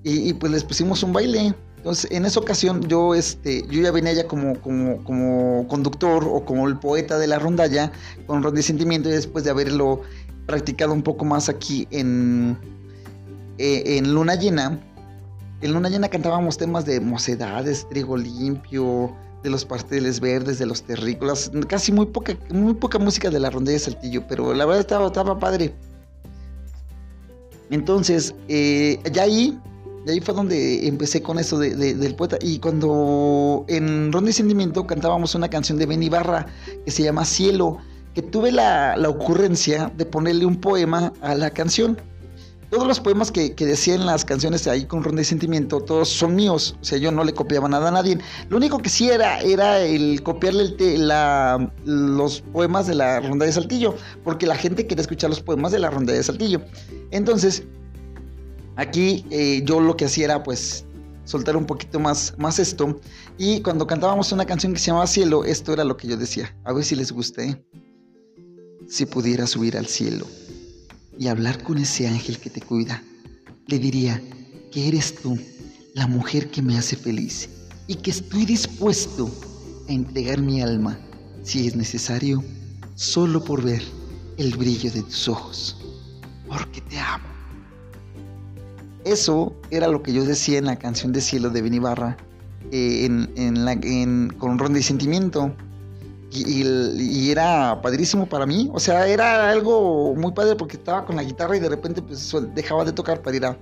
y, 0.01 0.33
pues 0.33 0.51
les 0.51 0.63
pusimos 0.63 1.03
un 1.03 1.11
baile. 1.11 1.53
Entonces, 1.79 2.11
en 2.11 2.25
esa 2.25 2.39
ocasión 2.39 2.81
yo, 2.87 3.15
este, 3.15 3.65
yo 3.69 3.81
ya 3.81 3.91
venía 3.91 4.11
ya 4.11 4.27
como, 4.27 4.59
como, 4.59 5.01
como 5.05 5.65
conductor 5.69 6.25
o 6.29 6.43
como 6.43 6.67
el 6.67 6.77
poeta 6.77 7.17
de 7.17 7.27
la 7.27 7.39
rondalla 7.39 7.91
con 8.27 8.43
Sentimiento 8.61 9.07
y 9.07 9.13
después 9.13 9.45
de 9.45 9.51
haberlo 9.51 10.01
practicado 10.45 10.91
un 10.91 11.03
poco 11.03 11.23
más 11.23 11.47
aquí 11.47 11.87
en, 11.91 12.57
eh, 13.57 13.97
en 13.97 14.13
Luna 14.13 14.35
Llena. 14.35 14.77
En 15.61 15.73
Luna 15.73 15.87
Llena 15.89 16.09
cantábamos 16.09 16.57
temas 16.57 16.85
de 16.85 16.99
mocedades, 16.99 17.87
trigo 17.89 18.17
limpio, 18.17 19.15
de 19.43 19.49
los 19.49 19.65
pasteles 19.65 20.19
verdes, 20.19 20.59
de 20.59 20.65
los 20.65 20.83
terrícolas, 20.83 21.51
casi 21.67 21.91
muy 21.91 22.07
poca, 22.07 22.37
muy 22.49 22.73
poca 22.73 22.99
música 22.99 23.29
de 23.29 23.39
la 23.39 23.49
rondalla 23.49 23.77
de 23.77 23.83
Saltillo, 23.83 24.25
pero 24.27 24.53
la 24.53 24.65
verdad 24.65 24.81
estaba, 24.81 25.07
estaba 25.07 25.39
padre. 25.39 25.73
Entonces, 27.69 28.33
eh, 28.47 28.99
ya 29.11 29.23
ahí 29.23 29.57
ahí 30.07 30.19
fue 30.21 30.33
donde 30.33 30.87
empecé 30.87 31.21
con 31.21 31.39
eso 31.39 31.57
de, 31.57 31.75
del 31.75 32.15
poeta. 32.15 32.37
Y 32.41 32.59
cuando 32.59 33.65
en 33.67 34.11
Ronda 34.11 34.29
y 34.29 34.33
Sentimiento 34.33 34.85
cantábamos 34.87 35.35
una 35.35 35.49
canción 35.49 35.77
de 35.77 35.85
Ben 35.85 36.01
Ibarra 36.01 36.47
que 36.85 36.91
se 36.91 37.03
llama 37.03 37.25
Cielo, 37.25 37.77
que 38.13 38.21
tuve 38.21 38.51
la, 38.51 38.95
ocurrencia 39.07 39.91
de 39.95 40.05
ponerle 40.05 40.45
un 40.45 40.59
poema 40.59 41.13
a 41.21 41.35
la 41.35 41.51
canción. 41.51 41.97
Todos 42.69 42.87
los 42.87 42.99
poemas 42.99 43.31
que, 43.31 43.49
decían 43.49 44.05
las 44.05 44.25
canciones 44.25 44.67
ahí 44.67 44.85
con 44.85 45.03
Ronda 45.03 45.21
y 45.21 45.25
Sentimiento, 45.25 45.81
todos 45.81 46.09
son 46.09 46.35
míos. 46.35 46.75
O 46.81 46.83
sea, 46.83 46.97
yo 46.97 47.11
no 47.11 47.23
le 47.23 47.33
copiaba 47.33 47.67
nada 47.67 47.89
a 47.89 47.91
nadie. 47.91 48.19
Lo 48.49 48.57
único 48.57 48.77
que 48.77 48.89
sí 48.89 49.09
era, 49.09 49.39
era 49.41 49.79
el 49.81 50.21
copiarle 50.21 50.75
la, 50.97 51.71
los 51.85 52.41
poemas 52.41 52.85
de 52.87 52.95
la 52.95 53.19
Ronda 53.21 53.45
de 53.45 53.51
Saltillo, 53.51 53.95
porque 54.23 54.45
la 54.45 54.55
gente 54.55 54.85
quería 54.85 55.01
escuchar 55.01 55.29
los 55.31 55.41
poemas 55.41 55.71
de 55.71 55.79
la 55.79 55.89
Ronda 55.89 56.13
de 56.13 56.21
Saltillo. 56.21 56.61
Entonces, 57.11 57.63
Aquí 58.79 59.25
eh, 59.29 59.61
yo 59.65 59.81
lo 59.81 59.97
que 59.97 60.05
hacía 60.05 60.23
era 60.23 60.41
pues 60.41 60.85
soltar 61.25 61.57
un 61.57 61.65
poquito 61.65 61.99
más, 61.99 62.33
más 62.37 62.59
esto. 62.59 62.97
Y 63.37 63.59
cuando 63.61 63.85
cantábamos 63.85 64.31
una 64.31 64.45
canción 64.45 64.71
que 64.71 64.79
se 64.79 64.87
llamaba 64.87 65.05
Cielo, 65.05 65.43
esto 65.43 65.73
era 65.73 65.83
lo 65.83 65.97
que 65.97 66.07
yo 66.07 66.15
decía. 66.15 66.55
A 66.63 66.71
ver 66.71 66.85
si 66.85 66.95
les 66.95 67.11
guste. 67.11 67.43
¿eh? 67.43 67.65
Si 68.87 69.05
pudiera 69.05 69.45
subir 69.47 69.77
al 69.77 69.85
cielo 69.85 70.25
y 71.19 71.27
hablar 71.27 71.61
con 71.63 71.77
ese 71.77 72.07
ángel 72.07 72.39
que 72.39 72.49
te 72.49 72.61
cuida, 72.61 73.03
le 73.67 73.77
diría 73.77 74.21
que 74.71 74.87
eres 74.87 75.15
tú 75.15 75.37
la 75.93 76.07
mujer 76.07 76.49
que 76.49 76.61
me 76.61 76.77
hace 76.77 76.95
feliz 76.95 77.49
y 77.87 77.95
que 77.95 78.11
estoy 78.11 78.45
dispuesto 78.45 79.29
a 79.89 79.91
entregar 79.91 80.39
mi 80.41 80.61
alma, 80.61 80.97
si 81.43 81.67
es 81.67 81.75
necesario, 81.75 82.41
solo 82.95 83.43
por 83.43 83.61
ver 83.61 83.83
el 84.37 84.55
brillo 84.55 84.89
de 84.91 85.03
tus 85.03 85.27
ojos, 85.27 85.77
porque 86.47 86.79
te 86.81 86.97
amo. 86.97 87.27
Eso 89.03 89.53
era 89.71 89.89
lo 89.89 90.01
que 90.01 90.13
yo 90.13 90.23
decía 90.23 90.57
en 90.57 90.65
la 90.65 90.77
canción 90.77 91.11
de 91.11 91.19
Cielo 91.19 91.49
de 91.49 91.61
Benny 91.61 91.79
Barra, 91.79 92.15
eh, 92.71 93.05
en, 93.05 94.29
con 94.37 94.57
Ronda 94.57 94.79
y 94.79 94.83
Sentimiento. 94.83 95.53
Y, 96.31 97.31
era 97.31 97.81
padrísimo 97.81 98.27
para 98.27 98.45
mí. 98.45 98.69
O 98.73 98.79
sea, 98.79 99.07
era 99.07 99.49
algo 99.49 100.13
muy 100.15 100.31
padre 100.31 100.55
porque 100.55 100.77
estaba 100.77 101.05
con 101.05 101.15
la 101.15 101.23
guitarra 101.23 101.57
y 101.57 101.59
de 101.59 101.69
repente 101.69 102.01
pues 102.01 102.35
dejaba 102.53 102.85
de 102.85 102.91
tocar 102.91 103.21
para 103.21 103.35
ir 103.35 103.45
a, 103.45 103.57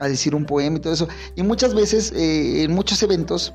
decir 0.00 0.34
un 0.34 0.44
poema 0.44 0.78
y 0.78 0.80
todo 0.80 0.92
eso. 0.92 1.08
Y 1.36 1.42
muchas 1.42 1.74
veces, 1.74 2.12
eh, 2.12 2.64
en 2.64 2.72
muchos 2.72 3.02
eventos, 3.02 3.52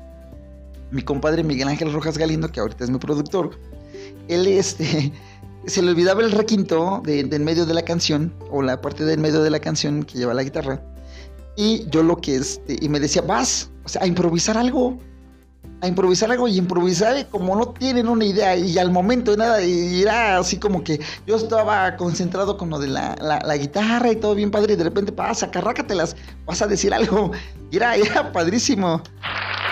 mi 0.90 1.02
compadre 1.02 1.44
Miguel 1.44 1.68
Ángel 1.68 1.92
Rojas 1.92 2.16
Galindo, 2.16 2.50
que 2.50 2.60
ahorita 2.60 2.84
es 2.84 2.90
mi 2.90 2.98
productor, 2.98 3.50
él 4.28 4.46
este, 4.46 5.12
se 5.66 5.82
le 5.82 5.90
olvidaba 5.90 6.22
el 6.22 6.32
requinto 6.32 7.02
de, 7.04 7.20
en 7.20 7.44
medio 7.44 7.66
de 7.66 7.74
la 7.74 7.82
canción, 7.82 8.34
o 8.50 8.62
la 8.62 8.80
parte 8.80 9.04
del 9.04 9.18
medio 9.18 9.42
de 9.42 9.50
la 9.50 9.60
canción 9.60 10.02
que 10.02 10.18
lleva 10.18 10.34
la 10.34 10.42
guitarra. 10.42 10.82
Y 11.56 11.88
yo 11.90 12.02
lo 12.02 12.16
que 12.18 12.36
este, 12.36 12.76
y 12.80 12.88
me 12.88 13.00
decía, 13.00 13.22
vas, 13.22 13.70
o 13.84 13.88
sea, 13.88 14.02
a 14.02 14.06
improvisar 14.06 14.56
algo, 14.56 14.98
a 15.80 15.86
improvisar 15.86 16.30
algo 16.30 16.48
y 16.48 16.56
improvisar 16.56 17.28
como 17.28 17.54
no 17.54 17.68
tienen 17.68 18.08
una 18.08 18.24
idea 18.24 18.56
y 18.56 18.78
al 18.78 18.90
momento 18.90 19.30
de 19.30 19.36
nada, 19.36 19.62
y 19.62 20.02
era 20.02 20.38
así 20.38 20.58
como 20.58 20.82
que 20.82 21.00
yo 21.26 21.36
estaba 21.36 21.96
concentrado 21.96 22.56
con 22.56 22.70
lo 22.70 22.78
de 22.78 22.88
la, 22.88 23.14
la, 23.20 23.56
guitarra 23.56 24.10
y 24.10 24.16
todo 24.16 24.34
bien 24.34 24.50
padre 24.50 24.74
y 24.74 24.76
de 24.76 24.84
repente 24.84 25.12
pasa, 25.12 25.50
carrácatelas, 25.50 26.16
vas 26.46 26.62
a 26.62 26.66
decir 26.66 26.92
algo. 26.92 27.30
Y 27.70 27.76
era, 27.76 27.94
era 27.96 28.32
padrísimo. 28.32 29.02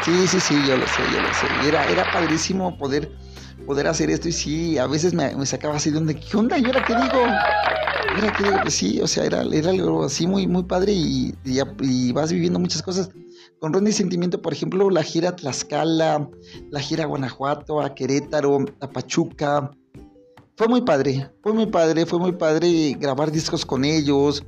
Sí, 0.05 0.29
sí, 0.29 0.39
sí, 0.39 0.55
yo 0.69 0.77
lo 0.77 0.87
sé, 0.87 1.03
yo 1.13 1.21
lo 1.21 1.35
sé. 1.35 1.69
era, 1.69 1.85
era 1.91 2.13
padrísimo 2.13 2.77
poder, 2.79 3.11
poder 3.67 3.89
hacer 3.89 4.11
esto 4.11 4.29
y 4.29 4.33
sí, 4.33 4.79
a 4.79 4.87
veces 4.87 5.15
me, 5.15 5.35
me 5.35 5.47
sacaba 5.47 5.77
así 5.77 5.91
de 5.91 5.97
donde, 5.97 6.15
¿qué 6.15 6.37
onda? 6.37 6.59
¿Y 6.59 6.65
ahora 6.67 6.85
qué 6.85 6.95
digo? 6.95 7.27
Era 8.17 8.63
que 8.63 8.71
sí, 8.71 9.01
o 9.01 9.07
sea, 9.07 9.25
era, 9.25 9.43
era 9.53 9.71
algo 9.71 10.05
así 10.05 10.27
muy, 10.27 10.47
muy 10.47 10.63
padre 10.63 10.93
y, 10.93 11.35
y, 11.45 12.13
vas 12.13 12.33
viviendo 12.33 12.59
muchas 12.59 12.83
cosas. 12.83 13.11
Con 13.61 13.73
Ronda 13.73 13.91
y 13.91 13.93
Sentimiento, 13.93 14.43
por 14.43 14.53
ejemplo, 14.53 14.91
la 14.91 15.03
gira 15.03 15.31
a 15.31 15.37
Tlaxcala, 15.37 16.29
la 16.71 16.81
gira 16.81 17.07
Guanajuato, 17.07 17.81
a 17.81 17.95
Querétaro, 17.95 18.65
a 18.81 18.91
Pachuca. 18.91 19.71
Fue 20.57 20.69
muy 20.69 20.83
padre, 20.83 21.31
fue 21.43 21.53
muy 21.53 21.67
padre, 21.67 22.07
fue 22.07 22.19
muy 22.19 22.33
padre 22.33 22.97
grabar 22.99 23.31
discos 23.31 23.65
con 23.65 23.85
ellos, 23.85 24.45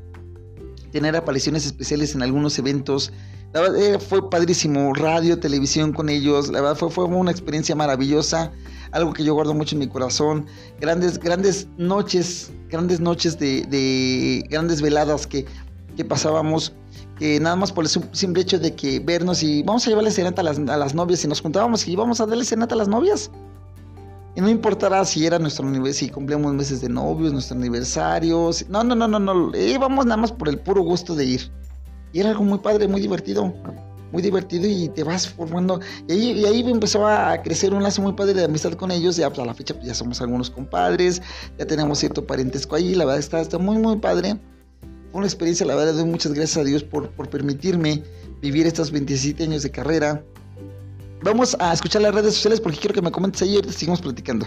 tener 0.92 1.16
apariciones 1.16 1.66
especiales 1.66 2.14
en 2.14 2.22
algunos 2.22 2.58
eventos. 2.58 3.12
La 3.52 3.62
verdad, 3.62 3.78
eh, 3.80 3.98
fue 3.98 4.28
padrísimo, 4.28 4.92
radio, 4.94 5.40
televisión 5.40 5.92
con 5.92 6.08
ellos. 6.08 6.48
La 6.48 6.60
verdad 6.60 6.76
fue, 6.76 6.90
fue 6.90 7.04
una 7.04 7.30
experiencia 7.30 7.74
maravillosa 7.74 8.52
algo 8.92 9.12
que 9.12 9.24
yo 9.24 9.34
guardo 9.34 9.54
mucho 9.54 9.74
en 9.74 9.80
mi 9.80 9.88
corazón, 9.88 10.46
grandes, 10.80 11.18
grandes 11.18 11.68
noches, 11.76 12.50
grandes 12.68 13.00
noches 13.00 13.38
de, 13.38 14.44
grandes 14.48 14.80
veladas 14.82 15.26
que, 15.26 15.46
pasábamos, 16.08 16.74
que 17.18 17.40
nada 17.40 17.56
más 17.56 17.72
por 17.72 17.84
el 17.84 17.90
simple 17.90 18.42
hecho 18.42 18.58
de 18.58 18.74
que 18.74 19.00
vernos 19.00 19.42
y 19.42 19.62
vamos 19.62 19.86
a 19.86 19.90
llevarle 19.90 20.10
serenata 20.10 20.42
a 20.42 20.44
las, 20.44 20.58
a 20.58 20.76
las 20.76 20.94
novias 20.94 21.24
y 21.24 21.28
nos 21.28 21.40
juntábamos 21.40 21.86
y 21.86 21.92
íbamos 21.92 22.20
a 22.20 22.26
darle 22.26 22.44
serenata 22.44 22.74
a 22.74 22.78
las 22.78 22.88
novias. 22.88 23.30
Y 24.36 24.40
no 24.40 24.48
importará 24.48 25.04
si 25.04 25.26
era 25.26 25.38
nuestro 25.38 25.66
aniversario, 25.66 26.08
si 26.08 26.10
cumplíamos 26.10 26.54
meses 26.54 26.80
de 26.80 26.88
novios, 26.88 27.32
nuestro 27.32 27.56
aniversario. 27.56 28.50
No, 28.68 28.84
no, 28.84 28.94
no, 28.94 29.08
no, 29.08 29.18
no. 29.18 29.56
Íbamos 29.56 30.06
nada 30.06 30.16
más 30.16 30.30
por 30.30 30.48
el 30.48 30.58
puro 30.58 30.82
gusto 30.82 31.16
de 31.16 31.24
ir. 31.24 31.52
Y 32.12 32.20
era 32.20 32.30
algo 32.30 32.44
muy 32.44 32.58
padre, 32.58 32.86
muy 32.86 33.00
divertido 33.00 33.52
muy 34.12 34.22
divertido 34.22 34.66
y 34.66 34.88
te 34.88 35.04
vas 35.04 35.28
formando. 35.28 35.80
Y 36.08 36.12
ahí, 36.12 36.30
y 36.32 36.44
ahí 36.44 36.60
empezó 36.68 37.06
a 37.06 37.40
crecer 37.42 37.74
un 37.74 37.82
lazo 37.82 38.02
muy 38.02 38.12
padre 38.12 38.34
de 38.34 38.44
amistad 38.44 38.72
con 38.72 38.90
ellos. 38.90 39.16
Ya 39.16 39.28
pues, 39.28 39.40
a 39.40 39.44
la 39.44 39.54
fecha 39.54 39.74
pues, 39.74 39.86
ya 39.86 39.94
somos 39.94 40.20
algunos 40.20 40.50
compadres, 40.50 41.22
ya 41.58 41.66
tenemos 41.66 41.98
cierto 41.98 42.26
parentesco 42.26 42.76
ahí. 42.76 42.94
La 42.94 43.04
verdad 43.04 43.20
está, 43.20 43.40
está 43.40 43.58
muy, 43.58 43.78
muy 43.78 43.96
padre. 43.96 44.38
Una 45.12 45.26
experiencia, 45.26 45.64
la 45.66 45.74
verdad, 45.74 45.94
doy 45.94 46.04
muchas 46.04 46.32
gracias 46.32 46.58
a 46.58 46.64
Dios 46.64 46.84
por, 46.84 47.10
por 47.10 47.28
permitirme 47.28 48.02
vivir 48.42 48.66
estos 48.66 48.90
27 48.90 49.44
años 49.44 49.62
de 49.62 49.70
carrera. 49.70 50.22
Vamos 51.22 51.56
a 51.58 51.72
escuchar 51.72 52.02
las 52.02 52.14
redes 52.14 52.34
sociales 52.34 52.60
porque 52.60 52.78
quiero 52.78 52.94
que 52.94 53.02
me 53.02 53.10
comentes 53.10 53.42
ahí 53.42 53.58
y 53.58 53.72
seguimos 53.72 54.00
platicando. 54.00 54.46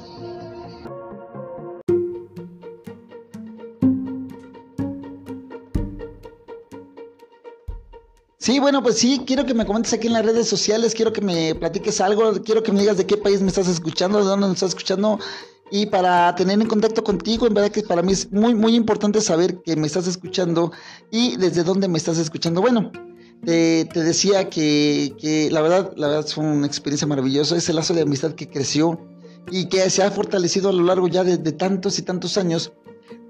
Sí, 8.41 8.57
bueno, 8.57 8.81
pues 8.81 8.97
sí, 8.97 9.21
quiero 9.27 9.45
que 9.45 9.53
me 9.53 9.67
comentes 9.67 9.93
aquí 9.93 10.07
en 10.07 10.13
las 10.13 10.25
redes 10.25 10.47
sociales, 10.47 10.95
quiero 10.95 11.13
que 11.13 11.21
me 11.21 11.53
platiques 11.53 12.01
algo, 12.01 12.41
quiero 12.43 12.63
que 12.63 12.71
me 12.71 12.79
digas 12.79 12.97
de 12.97 13.05
qué 13.05 13.15
país 13.15 13.39
me 13.39 13.49
estás 13.49 13.67
escuchando, 13.67 14.17
de 14.17 14.25
dónde 14.25 14.47
me 14.47 14.53
estás 14.53 14.69
escuchando 14.69 15.19
y 15.69 15.85
para 15.85 16.33
tener 16.33 16.59
en 16.59 16.67
contacto 16.67 17.03
contigo, 17.03 17.45
en 17.45 17.53
verdad 17.53 17.69
que 17.69 17.83
para 17.83 18.01
mí 18.01 18.13
es 18.13 18.31
muy, 18.31 18.55
muy 18.55 18.73
importante 18.73 19.21
saber 19.21 19.61
que 19.61 19.75
me 19.75 19.85
estás 19.85 20.07
escuchando 20.07 20.71
y 21.11 21.37
desde 21.37 21.63
dónde 21.63 21.87
me 21.87 21.99
estás 21.99 22.17
escuchando. 22.17 22.61
Bueno, 22.61 22.91
te, 23.45 23.85
decía 23.93 24.49
que, 24.49 25.49
la 25.51 25.61
verdad, 25.61 25.93
la 25.95 26.07
verdad 26.07 26.25
fue 26.25 26.43
una 26.43 26.65
experiencia 26.65 27.05
maravillosa, 27.05 27.55
ese 27.55 27.73
lazo 27.73 27.93
de 27.93 28.01
amistad 28.01 28.33
que 28.33 28.49
creció 28.49 28.99
y 29.51 29.67
que 29.69 29.87
se 29.91 30.01
ha 30.01 30.09
fortalecido 30.09 30.69
a 30.69 30.73
lo 30.73 30.83
largo 30.83 31.07
ya 31.07 31.23
de, 31.23 31.37
tantos 31.51 31.99
y 31.99 32.01
tantos 32.01 32.39
años 32.39 32.73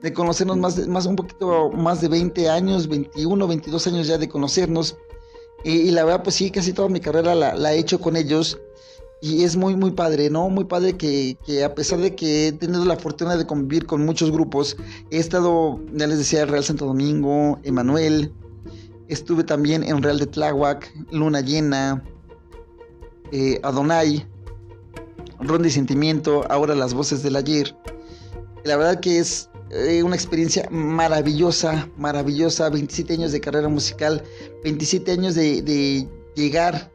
de 0.02 0.13
conocernos 0.13 0.58
más, 0.58 0.76
de, 0.76 0.88
más 0.88 1.06
un 1.06 1.15
poquito 1.15 1.70
más 1.72 2.02
de 2.02 2.08
20 2.08 2.50
años, 2.50 2.88
21, 2.88 3.48
22 3.48 3.88
años 3.88 4.08
ya 4.08 4.17
de 4.17 4.28
conocernos. 4.28 4.98
Y, 5.63 5.91
la 5.91 6.04
verdad, 6.04 6.24
pues 6.24 6.36
sí, 6.36 6.50
casi 6.50 6.74
toda 6.74 6.89
mi 6.89 7.00
carrera 7.00 7.36
la, 7.36 7.74
he 7.74 7.78
hecho 7.78 8.00
con 8.00 8.15
ellos. 8.15 8.60
Y 9.22 9.44
es 9.44 9.56
muy, 9.56 9.76
muy 9.76 9.91
padre, 9.91 10.32
¿no? 10.32 10.50
Muy 10.50 10.65
padre 10.65 10.98
que, 10.98 11.38
a 11.63 11.76
pesar 11.76 12.00
de 12.00 12.15
que 12.15 12.48
he 12.48 12.52
tenido 12.52 12.84
la 12.86 12.98
fortuna 12.98 13.38
de 13.38 13.46
convivir 13.46 13.86
con 13.86 14.04
muchos 14.04 14.32
grupos, 14.32 14.76
he 15.12 15.17
estado, 15.17 15.80
ya 15.94 16.08
les 16.08 16.17
decía, 16.17 16.46
Real 16.46 16.63
Santo 16.63 16.88
Domingo, 16.88 17.60
Emanuel, 17.62 18.34
estuve 19.10 19.44
también 19.44 19.84
en 19.84 20.02
Real 20.02 20.17
de 20.17 20.26
Tláhuac, 20.26 20.91
Luna 21.12 21.41
Llena, 21.41 22.04
eh, 23.32 23.60
Adonai, 23.62 24.26
Ron 25.39 25.62
de 25.62 25.70
Sentimiento, 25.70 26.44
ahora 26.50 26.74
las 26.74 26.96
voces 26.96 27.22
del 27.22 27.36
ayer. 27.36 27.76
La 28.63 28.76
verdad 28.78 29.00
que 29.00 29.20
es 29.20 29.51
eh, 29.74 30.04
una 30.04 30.16
experiencia 30.16 30.68
maravillosa, 30.70 31.88
maravillosa, 31.96 32.70
27 32.70 33.14
años 33.14 33.32
de 33.32 33.40
carrera 33.40 33.70
musical, 33.70 34.22
27 34.64 35.12
años 35.12 35.36
de, 35.36 36.08
llegar 36.36 36.92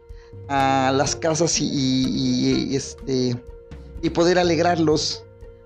a 0.49 0.93
las 0.95 1.17
casas 1.17 1.59
y, 1.61 2.75
este, 2.77 3.35
y 4.03 4.11
poder 4.11 4.39
alegrarlos, 4.39 5.25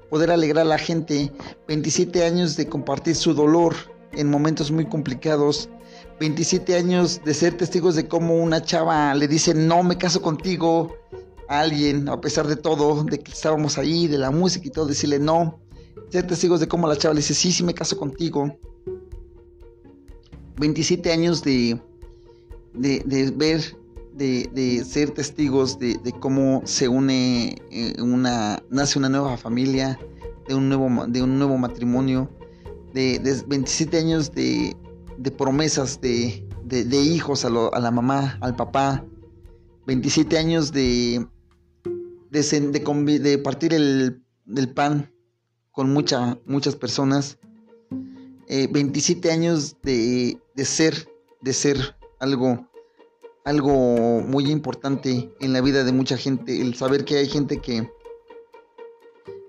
poder 0.09 0.31
alegrar 0.31 0.67
a 0.67 0.69
la 0.69 0.79
gente, 0.79 1.33
27 1.67 2.25
años 2.25 2.57
de 2.57 2.69
compartir 2.69 3.17
su 3.17 3.35
dolor 3.35 3.75
en 4.13 4.31
momentos 4.31 4.71
muy 4.71 4.87
complicados, 4.87 5.69
27 6.21 6.77
años 6.77 7.21
de 7.25 7.35
ser 7.35 7.57
testigos 7.57 7.97
de 7.97 8.07
cómo 8.07 8.37
una 8.37 8.63
chava 8.63 9.15
le 9.15 9.27
dice 9.27 9.55
no 9.55 9.83
me 9.83 9.99
caso 9.99 10.23
contigo 10.23 10.95
a 11.49 11.61
alguien, 11.61 12.09
a 12.09 12.21
pesar 12.21 12.47
de 12.47 12.57
todo, 12.57 13.03
de 13.03 13.19
que 13.19 13.33
estábamos 13.33 13.79
ahí, 13.79 14.07
de 14.07 14.19
la 14.19 14.31
música 14.31 14.69
y 14.69 14.71
todo, 14.71 14.87
decirle 14.87 15.19
no, 15.19 15.61
ser 16.11 16.27
testigos 16.27 16.61
de 16.61 16.69
cómo 16.69 16.89
la 16.89 16.97
chava 16.97 17.15
le 17.15 17.21
dice 17.21 17.35
sí, 17.35 17.53
sí 17.53 17.63
me 17.63 17.75
caso 17.75 17.97
contigo. 17.97 18.59
27 20.59 21.11
años 21.13 21.43
de, 21.43 21.81
de, 22.75 23.33
ver, 23.37 23.63
de, 24.13 24.85
ser 24.85 25.11
testigos 25.11 25.79
de, 25.79 25.99
cómo 26.21 26.63
se 26.65 26.89
une 26.89 27.57
eh, 27.71 27.95
una, 28.01 28.63
nace 28.69 28.99
una 28.99 29.09
nueva 29.09 29.37
familia, 29.37 29.99
de 30.49 30.55
un 30.55 30.69
nuevo, 30.69 31.07
de 31.07 31.23
un 31.23 31.39
nuevo 31.39 31.57
matrimonio, 31.57 32.29
de, 32.93 33.43
27 33.47 33.97
años 33.99 34.33
de, 34.33 34.77
promesas 35.39 36.01
de, 36.01 36.45
hijos 36.93 37.45
a, 37.45 37.51
la 37.51 37.91
mamá, 37.91 38.37
al 38.41 38.55
papá, 38.57 39.05
27 39.87 40.37
años 40.37 40.73
de, 40.73 41.27
de, 42.31 43.39
partir 43.39 43.73
el, 43.73 44.23
pan 44.75 45.11
con 45.73 45.93
mucha, 45.93 46.39
muchas 46.47 46.77
personas, 46.77 47.39
27 48.49 49.29
eh, 49.29 49.33
años 49.33 49.77
de, 49.83 50.39
ser, 50.65 51.09
de 51.41 51.53
ser 51.53 51.97
algo, 52.19 52.67
algo 53.45 54.21
muy 54.21 54.51
importante 54.51 55.33
en 55.41 55.53
la 55.53 55.61
vida 55.61 55.85
de 55.85 55.93
mucha 55.93 56.17
gente, 56.17 56.61
el 56.61 56.75
saber 56.75 57.05
que 57.05 57.19
hay 57.19 57.29
gente 57.29 57.59
que, 57.59 57.89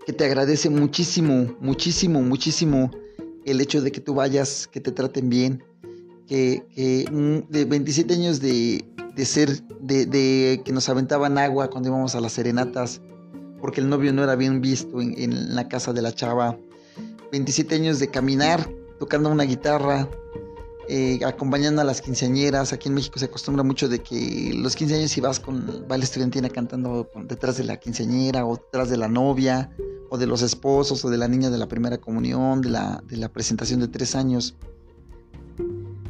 que 0.06 0.14
te 0.14 0.26
agradece 0.26 0.70
muchísimo, 0.70 1.56
muchísimo, 1.60 2.22
muchísimo 2.22 2.92
el 3.46 3.62
hecho 3.62 3.82
de 3.82 3.92
que 3.92 4.02
tú 4.02 4.14
vayas, 4.14 4.68
que 4.68 4.80
te 4.80 4.92
traten 4.92 5.30
bien, 5.30 5.64
que, 6.28 6.64
de 7.50 7.66
27 7.66 8.14
años 8.14 8.40
de, 8.40 8.86
ser, 9.26 9.62
de, 9.82 10.62
que 10.64 10.72
nos 10.72 10.88
aventaban 10.90 11.38
agua 11.38 11.70
cuando 11.70 11.90
íbamos 11.90 12.16
a 12.16 12.22
las 12.22 12.34
serenatas, 12.34 13.02
porque 13.62 13.82
el 13.82 13.90
novio 13.90 14.12
no 14.12 14.24
era 14.24 14.36
bien 14.36 14.62
visto 14.62 15.00
en, 15.00 15.56
la 15.56 15.68
casa 15.68 15.94
de 15.94 16.02
la 16.02 16.12
chava, 16.12 16.58
27 17.32 17.76
años 17.76 18.00
de 18.00 18.10
caminar 18.10 18.68
tocando 19.00 19.30
una 19.30 19.44
guitarra, 19.44 20.10
eh, 20.88 21.20
acompañando 21.26 21.82
a 21.82 21.86
las 21.86 22.02
quinceañeras. 22.02 22.74
Aquí 22.74 22.90
en 22.90 22.96
México 22.96 23.18
se 23.18 23.26
acostumbra 23.26 23.64
mucho 23.64 23.88
de 23.88 24.00
que 24.00 24.52
los 24.56 24.76
15 24.76 24.96
años 24.96 25.12
si 25.12 25.22
vas 25.22 25.40
con 25.40 25.86
baile 25.88 26.04
estudiantina 26.04 26.50
cantando 26.50 27.10
detrás 27.24 27.58
de 27.58 27.64
la 27.64 27.78
quinceañera 27.78 28.46
o 28.46 28.58
detrás 28.58 28.90
de 28.90 28.98
la 28.98 29.08
novia 29.08 29.72
o 30.12 30.18
de 30.18 30.28
los 30.28 30.42
esposos 30.42 31.06
o 31.06 31.10
de 31.10 31.18
la 31.18 31.30
niña 31.30 31.50
de 31.50 31.58
la 31.58 31.70
primera 31.70 31.98
comunión, 31.98 32.62
de 32.62 32.70
la, 32.70 33.30
presentación 33.32 33.80
de 33.80 33.88
tres 33.88 34.14
años. 34.14 34.56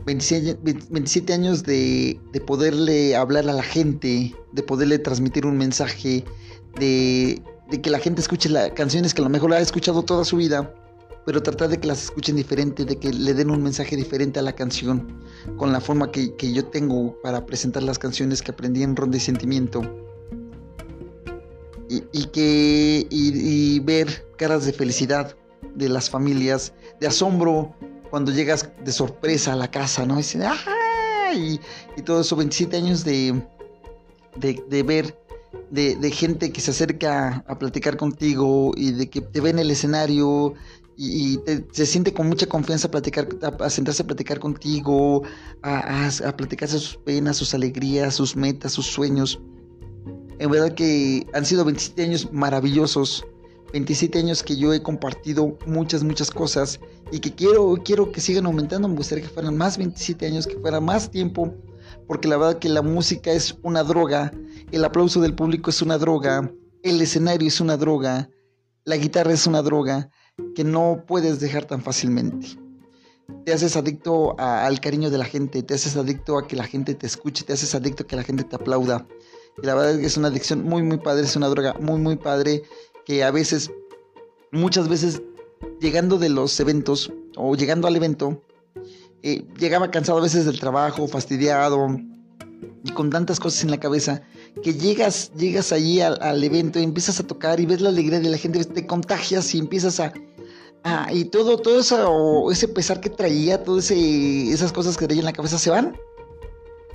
27, 0.06 1.34
años 1.34 1.64
de, 1.64 2.20
poderle 2.48 3.16
hablar 3.16 3.48
a 3.48 3.54
la 3.54 3.62
gente, 3.62 4.36
de 4.52 4.64
poderle 4.64 4.98
transmitir 4.98 5.46
un 5.46 5.56
mensaje, 5.56 6.26
de, 6.79 7.41
de 7.69 7.81
que 7.81 7.89
la 7.89 7.99
gente 7.99 8.21
escuche 8.21 8.49
las 8.49 8.71
canciones 8.71 9.13
que 9.13 9.21
a 9.21 9.23
lo 9.23 9.29
mejor 9.29 9.49
la 9.49 9.57
ha 9.57 9.60
escuchado 9.60 10.03
toda 10.03 10.25
su 10.25 10.38
vida, 10.38 10.73
pero 11.25 11.43
tratar 11.43 11.69
de 11.69 11.79
que 11.79 11.88
las 11.88 12.03
escuchen 12.03 12.36
diferente, 12.36 12.86
de 12.86 12.97
que 12.97 13.13
le 13.13 13.34
den 13.34 13.51
un 13.51 13.62
mensaje 13.62 13.95
diferente 13.95 14.39
a 14.39 14.41
la 14.41 14.53
canción, 14.53 15.21
con 15.57 15.71
la 15.71 15.79
forma 15.79 16.12
que, 16.12 16.36
que 16.36 16.51
yo 16.51 16.65
tengo 16.65 17.15
para 17.21 17.45
presentar 17.45 17.84
las 17.84 17.99
canciones 17.99 18.41
que 18.41 18.51
aprendí 18.51 18.84
en 18.84 18.95
Ronda 18.95 19.17
de 19.17 19.19
Sentimiento 19.19 19.81
y, 22.12 22.25
que 22.27 23.07
y, 23.10 23.79
ver 23.81 24.25
caras 24.38 24.65
de 24.65 24.73
felicidad 24.73 25.36
de 25.75 25.89
las 25.89 26.10
familias, 26.10 26.73
de 26.99 27.07
asombro 27.07 27.75
cuando 28.10 28.31
llegas 28.31 28.69
de 28.84 28.91
sorpresa 28.91 29.53
a 29.53 29.55
la 29.55 29.69
casa, 29.69 30.05
¿no? 30.05 30.19
Y, 31.34 31.60
y, 31.97 32.01
todo 32.01 32.21
eso, 32.21 32.36
27 32.36 32.77
años 32.77 33.03
de, 33.03 33.41
de, 34.38 34.84
ver, 34.84 35.17
de, 35.70 36.12
gente 36.12 36.52
que 36.52 36.62
se 36.62 36.72
acerca 36.72 37.44
a 37.48 37.60
platicar 37.60 37.98
contigo 37.98 38.72
y 38.76 38.92
de 38.92 39.10
que 39.10 39.22
te 39.22 39.42
ve 39.42 39.50
en 39.50 39.60
el 39.60 39.72
escenario 39.72 40.54
y, 40.98 41.40
se 41.72 41.86
siente 41.86 42.14
con 42.14 42.28
mucha 42.28 42.46
confianza 42.46 42.88
a 42.88 42.92
platicar, 42.92 43.28
a, 43.60 43.70
sentarse 43.70 44.04
a 44.04 44.08
platicar 44.08 44.40
contigo, 44.40 45.24
a, 45.62 46.06
a, 46.06 46.30
a 46.30 46.38
platicarse 46.38 46.80
sus 46.80 46.98
penas, 46.98 47.38
sus 47.38 47.54
alegrías, 47.54 48.14
sus 48.14 48.36
metas, 48.36 48.74
sus 48.74 48.86
sueños. 48.86 49.40
En 50.40 50.50
verdad 50.50 50.74
que 50.74 51.28
han 51.34 51.46
sido 51.46 51.66
27 51.66 52.04
años 52.04 52.30
maravillosos. 52.32 53.26
27 53.74 54.20
años 54.20 54.44
que 54.44 54.58
yo 54.58 54.74
he 54.74 54.82
compartido 54.82 55.58
muchas, 55.66 56.04
muchas 56.04 56.30
cosas 56.30 56.80
y 57.12 57.20
que 57.20 57.34
quiero, 57.34 57.76
quiero 57.84 58.12
que 58.12 58.20
sigan 58.20 58.46
aumentando. 58.46 58.88
Me 58.88 58.96
gustaría 58.96 59.24
que 59.24 59.30
fueran 59.30 59.56
más 59.56 59.78
27 59.78 60.26
años, 60.26 60.46
que 60.46 60.58
fuera 60.58 60.82
más 60.82 61.10
tiempo, 61.10 61.54
porque 62.12 62.28
la 62.28 62.36
verdad 62.36 62.60
que 62.60 62.67
la 62.67 62.82
música 62.82 63.32
es 63.32 63.56
una 63.63 63.86
droga, 63.86 64.34
el 64.74 64.84
aplauso 64.84 65.21
del 65.21 65.34
público 65.34 65.69
es 65.69 65.82
una 65.82 65.97
droga, 65.97 66.52
el 66.84 67.02
escenario 67.02 67.47
es 67.47 67.62
una 67.62 67.78
droga, 67.78 68.30
la 68.84 68.97
guitarra 68.97 69.32
es 69.32 69.47
una 69.47 69.62
droga 69.62 70.10
que 70.54 70.65
no 70.65 71.06
puedes 71.08 71.39
dejar 71.39 71.63
tan 71.63 71.82
fácilmente. 71.82 72.60
Te 73.45 73.54
haces 73.54 73.78
adicto 73.78 74.38
al 74.38 74.82
cariño 74.82 75.10
de 75.10 75.19
la 75.19 75.24
gente, 75.24 75.63
te 75.63 75.74
haces 75.74 75.95
adicto 75.95 76.38
a 76.38 76.50
que 76.50 76.58
la 76.58 76.65
gente 76.65 76.95
te 76.95 77.08
escuche, 77.08 77.45
te 77.45 77.54
haces 77.54 77.74
adicto 77.76 78.04
a 78.04 78.08
que 78.08 78.17
la 78.17 78.24
gente 78.24 78.43
te 78.43 78.58
aplauda. 78.58 79.08
Y 79.63 79.65
la 79.65 79.76
verdad 79.76 79.91
es 79.93 80.00
que 80.02 80.08
es 80.08 80.17
una 80.17 80.28
adicción 80.28 80.63
muy, 80.63 80.84
muy 80.84 80.97
padre, 80.97 81.24
es 81.24 81.38
una 81.38 81.47
droga 81.47 81.78
muy, 81.80 81.97
muy 81.97 82.17
padre 82.17 82.63
que 83.06 83.24
a 83.24 83.32
veces, 83.32 83.71
muchas 84.52 84.89
veces, 84.89 85.21
llegando 85.80 86.17
de 86.17 86.28
los 86.28 86.60
eventos 86.60 87.10
o 87.38 87.56
llegando 87.56 87.88
al 87.88 87.95
evento, 87.95 88.41
eh, 89.23 89.45
llegaba 89.57 89.91
cansado 89.91 90.17
a 90.19 90.21
veces 90.21 90.45
del 90.45 90.60
trabajo, 90.60 91.07
fastidiado 91.07 91.88
y 92.84 92.91
con 92.91 93.10
tantas 93.10 93.39
cosas 93.39 93.63
en 93.63 93.71
la 93.71 93.79
cabeza 93.79 94.21
que 94.63 94.73
llegas, 94.73 95.31
llegas 95.36 95.71
allí 95.71 96.01
al, 96.01 96.43
evento 96.43 96.79
y 96.79 96.84
empiezas 96.84 97.19
a 97.19 97.27
tocar 97.27 97.60
y 97.60 97.65
ves 97.65 97.81
la 97.81 97.89
alegría 97.89 98.19
de 98.19 98.29
la 98.29 98.38
gente, 98.38 98.63
te 98.65 98.86
contagias 98.86 99.53
y 99.55 99.60
empiezas 99.60 99.99
a, 99.99 100.13
y 101.12 101.25
todo, 101.25 101.57
todo 101.57 101.79
eso, 101.79 102.51
ese 102.51 102.67
pesar 102.67 102.99
que 102.99 103.10
traía, 103.10 103.63
todas 103.63 103.91
esas 103.91 104.71
cosas 104.71 104.97
que 104.97 105.05
traía 105.05 105.21
en 105.21 105.25
la 105.25 105.34
cabeza 105.34 105.60
se 105.60 105.69
van 105.69 105.95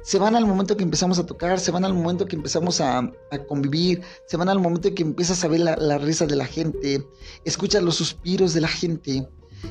se 0.06 0.20
van 0.20 0.36
al 0.36 0.46
momento 0.46 0.76
que 0.76 0.84
empezamos 0.84 1.18
a 1.18 1.26
tocar, 1.26 1.58
se 1.58 1.72
van 1.72 1.84
al 1.84 1.92
momento 1.92 2.26
que 2.26 2.36
empezamos 2.36 2.80
a, 2.80 3.10
convivir, 3.48 4.02
se 4.28 4.36
van 4.36 4.48
al 4.48 4.60
momento 4.60 4.94
que 4.94 5.02
empiezas 5.02 5.42
a 5.42 5.48
ver 5.48 5.58
la, 5.58 5.98
risa 5.98 6.26
de 6.26 6.36
la 6.36 6.46
gente, 6.46 7.04
escuchas 7.44 7.82
los 7.82 7.96
suspiros 7.96 8.54
de 8.54 8.60
la 8.60 8.68
gente, 8.68 9.28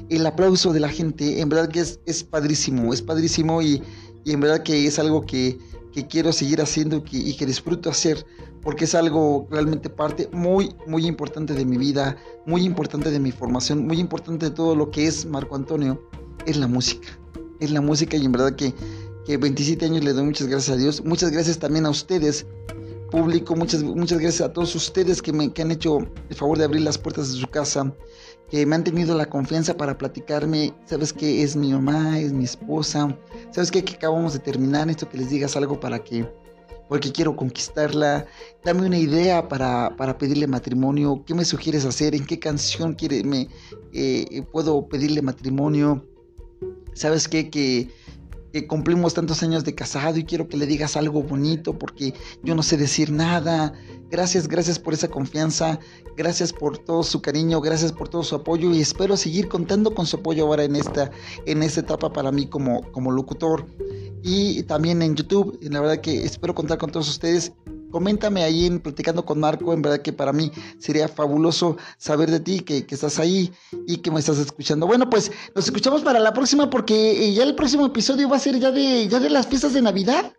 el 0.09 0.25
aplauso 0.25 0.73
de 0.73 0.79
la 0.79 0.89
gente, 0.89 1.41
en 1.41 1.49
verdad 1.49 1.69
que 1.69 1.79
es, 1.81 1.99
es 2.05 2.23
padrísimo, 2.23 2.93
es 2.93 3.01
padrísimo 3.01 3.61
y, 3.61 3.81
en 4.25 4.39
verdad 4.39 4.63
que 4.63 4.87
es 4.87 4.99
algo 4.99 5.25
que, 5.25 5.57
quiero 6.09 6.33
seguir 6.33 6.59
haciendo 6.61 7.01
y 7.09 7.37
que 7.37 7.45
disfruto 7.45 7.89
hacer, 7.89 8.25
porque 8.61 8.83
es 8.83 8.95
algo 8.95 9.47
realmente 9.49 9.89
parte 9.89 10.27
muy, 10.33 10.75
muy 10.87 11.05
importante 11.05 11.53
de 11.53 11.63
mi 11.63 11.77
vida, 11.77 12.17
muy 12.45 12.63
importante 12.63 13.11
de 13.11 13.19
mi 13.19 13.31
formación, 13.31 13.87
muy 13.87 13.99
importante 13.99 14.49
de 14.49 14.51
todo 14.51 14.75
lo 14.75 14.91
que 14.91 15.07
es 15.07 15.25
Marco 15.25 15.55
Antonio, 15.55 16.01
es 16.45 16.57
la 16.57 16.67
música, 16.67 17.17
es 17.61 17.71
la 17.71 17.79
música 17.79 18.17
y 18.17 18.25
en 18.25 18.33
verdad 18.33 18.57
que 18.57 18.73
que 19.25 19.37
27 19.37 19.85
años 19.85 20.03
le 20.03 20.13
doy 20.13 20.23
muchas 20.23 20.47
gracias 20.47 20.77
a 20.77 20.79
Dios. 20.79 21.03
Muchas 21.03 21.31
gracias 21.31 21.57
también 21.57 21.85
a 21.85 21.89
ustedes, 21.89 22.45
público. 23.11 23.55
Muchas, 23.55 23.83
muchas 23.83 24.19
gracias 24.19 24.47
a 24.47 24.53
todos 24.53 24.75
ustedes 24.75 25.21
que 25.21 25.33
me 25.33 25.51
que 25.51 25.63
han 25.63 25.71
hecho 25.71 25.97
el 26.29 26.35
favor 26.35 26.57
de 26.57 26.65
abrir 26.65 26.83
las 26.83 26.97
puertas 26.97 27.33
de 27.33 27.39
su 27.39 27.47
casa, 27.47 27.91
que 28.49 28.65
me 28.65 28.75
han 28.75 28.83
tenido 28.83 29.15
la 29.15 29.25
confianza 29.25 29.75
para 29.75 29.97
platicarme. 29.97 30.73
Sabes 30.85 31.13
que 31.13 31.43
es 31.43 31.55
mi 31.55 31.71
mamá, 31.71 32.19
es 32.19 32.31
mi 32.33 32.43
esposa. 32.43 33.17
Sabes 33.51 33.71
que 33.71 33.79
acabamos 33.79 34.33
de 34.33 34.39
terminar 34.39 34.89
esto 34.89 35.09
que 35.09 35.17
les 35.17 35.29
digas 35.29 35.55
algo 35.55 35.79
para 35.79 35.99
que 35.99 36.25
porque 36.87 37.11
quiero 37.11 37.35
conquistarla. 37.35 38.25
Dame 38.63 38.85
una 38.85 38.97
idea 38.97 39.47
para, 39.47 39.95
para, 39.97 40.17
pedirle 40.17 40.47
matrimonio. 40.47 41.23
¿Qué 41.25 41.33
me 41.33 41.45
sugieres 41.45 41.85
hacer? 41.85 42.15
¿En 42.15 42.25
qué 42.25 42.39
canción 42.39 42.93
quiere, 42.93 43.23
me, 43.23 43.47
eh, 43.93 44.43
puedo 44.51 44.87
pedirle 44.87 45.21
matrimonio? 45.21 46.05
¿Sabes 46.93 47.27
qué? 47.27 47.49
Que 47.49 47.89
que 48.55 48.67
cumplimos 48.67 49.13
tantos 49.13 49.43
años 49.43 49.65
de 49.65 49.75
casado 49.75 50.17
y 50.17 50.23
quiero 50.23 50.47
que 50.47 50.55
le 50.55 50.65
digas 50.65 50.95
algo 50.95 51.21
bonito 51.21 51.77
porque 51.77 52.13
yo 52.41 52.55
no 52.55 52.63
sé 52.63 52.77
decir 52.77 53.11
nada. 53.11 53.73
Gracias, 54.09 54.47
gracias 54.47 54.79
por 54.79 54.93
esa 54.93 55.09
confianza, 55.09 55.77
gracias 56.15 56.53
por 56.53 56.77
todo 56.77 57.03
su 57.03 57.21
cariño, 57.21 57.59
gracias 57.59 57.91
por 57.91 58.07
todo 58.07 58.23
su 58.23 58.33
apoyo 58.33 58.71
y 58.71 58.79
espero 58.79 59.17
seguir 59.17 59.49
contando 59.49 59.93
con 59.93 60.05
su 60.05 60.15
apoyo 60.15 60.45
ahora 60.45 60.63
en 60.63 60.77
esta, 60.77 61.11
en 61.45 61.63
esta 61.63 61.81
etapa 61.81 62.13
para 62.13 62.31
mí 62.31 62.47
como, 62.47 62.89
como 62.93 63.11
locutor 63.11 63.65
y 64.23 64.63
también 64.63 65.01
en 65.01 65.15
YouTube. 65.15 65.59
La 65.61 65.81
verdad 65.81 65.99
que 65.99 66.23
espero 66.23 66.55
contar 66.55 66.77
con 66.77 66.91
todos 66.91 67.09
ustedes 67.09 67.51
coméntame 67.95 68.43
ahí 68.43 68.65
en 68.65 68.81
Platicando 68.81 69.23
con 69.23 69.39
Marco. 69.39 69.71
En 69.71 69.81
verdad 69.81 70.01
que 70.01 70.11
para 70.11 70.33
mí 70.33 70.51
sería 70.79 71.07
fabuloso 71.07 71.77
saber 71.97 72.29
de 72.29 72.41
ti, 72.41 72.59
que, 72.59 72.85
que 72.85 72.93
estás 72.93 73.19
ahí 73.19 73.53
y 73.87 73.99
que 73.99 74.11
me 74.11 74.19
estás 74.19 74.37
escuchando. 74.37 74.85
Bueno, 74.85 75.09
pues 75.09 75.31
nos 75.55 75.63
escuchamos 75.63 76.01
para 76.01 76.19
la 76.19 76.33
próxima 76.33 76.69
porque 76.69 76.93
eh, 77.25 77.33
ya 77.33 77.43
el 77.43 77.55
próximo 77.55 77.85
episodio 77.85 78.27
va 78.27 78.35
a 78.35 78.39
ser 78.39 78.59
ya 78.59 78.69
de, 78.71 79.07
ya 79.07 79.21
de 79.21 79.29
las 79.29 79.47
fiestas 79.47 79.71
de 79.71 79.81
Navidad. 79.81 80.33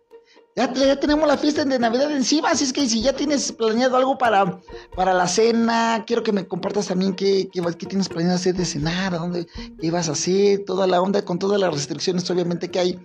Ya, 0.55 0.71
ya, 0.71 0.99
tenemos 0.99 1.27
la 1.27 1.35
fiesta 1.35 1.65
de 1.65 1.79
Navidad 1.79 2.11
encima, 2.11 2.51
así 2.51 2.63
es 2.63 2.73
que 2.73 2.87
si 2.87 3.01
ya 3.01 3.13
tienes 3.13 3.51
planeado 3.51 3.97
algo 3.97 4.17
para, 4.19 4.59
para 4.95 5.13
la 5.13 5.27
cena, 5.27 6.03
quiero 6.05 6.21
que 6.21 6.31
me 6.31 6.47
compartas 6.47 6.87
también 6.87 7.15
qué, 7.15 7.49
qué, 7.51 7.61
qué 7.77 7.85
tienes 7.87 8.09
planeado 8.09 8.35
hacer 8.35 8.55
de 8.55 8.65
cenar, 8.65 9.13
dónde, 9.13 9.47
qué 9.79 9.91
vas 9.91 10.09
a 10.09 10.13
hacer, 10.13 10.63
toda 10.65 10.85
la 10.85 11.01
onda 11.01 11.23
con 11.23 11.39
todas 11.39 11.59
las 11.59 11.73
restricciones 11.73 12.29
obviamente 12.29 12.69
que 12.69 12.79
hay. 12.79 12.99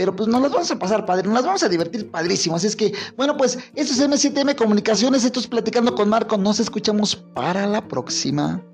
Pero 0.00 0.16
pues 0.16 0.30
nos 0.30 0.40
las 0.40 0.50
vamos 0.50 0.70
a 0.70 0.78
pasar 0.78 1.04
padre, 1.04 1.24
nos 1.24 1.34
las 1.34 1.44
vamos 1.44 1.62
a 1.62 1.68
divertir 1.68 2.10
padrísimo. 2.10 2.56
Así 2.56 2.66
es 2.66 2.74
que, 2.74 2.94
bueno, 3.18 3.36
pues 3.36 3.58
esto 3.74 3.92
es 3.92 4.00
M7M 4.00 4.54
Comunicaciones, 4.54 5.24
esto 5.24 5.40
es 5.40 5.46
Platicando 5.46 5.94
con 5.94 6.08
Marco, 6.08 6.38
nos 6.38 6.58
escuchamos 6.58 7.16
para 7.16 7.66
la 7.66 7.86
próxima. 7.86 8.64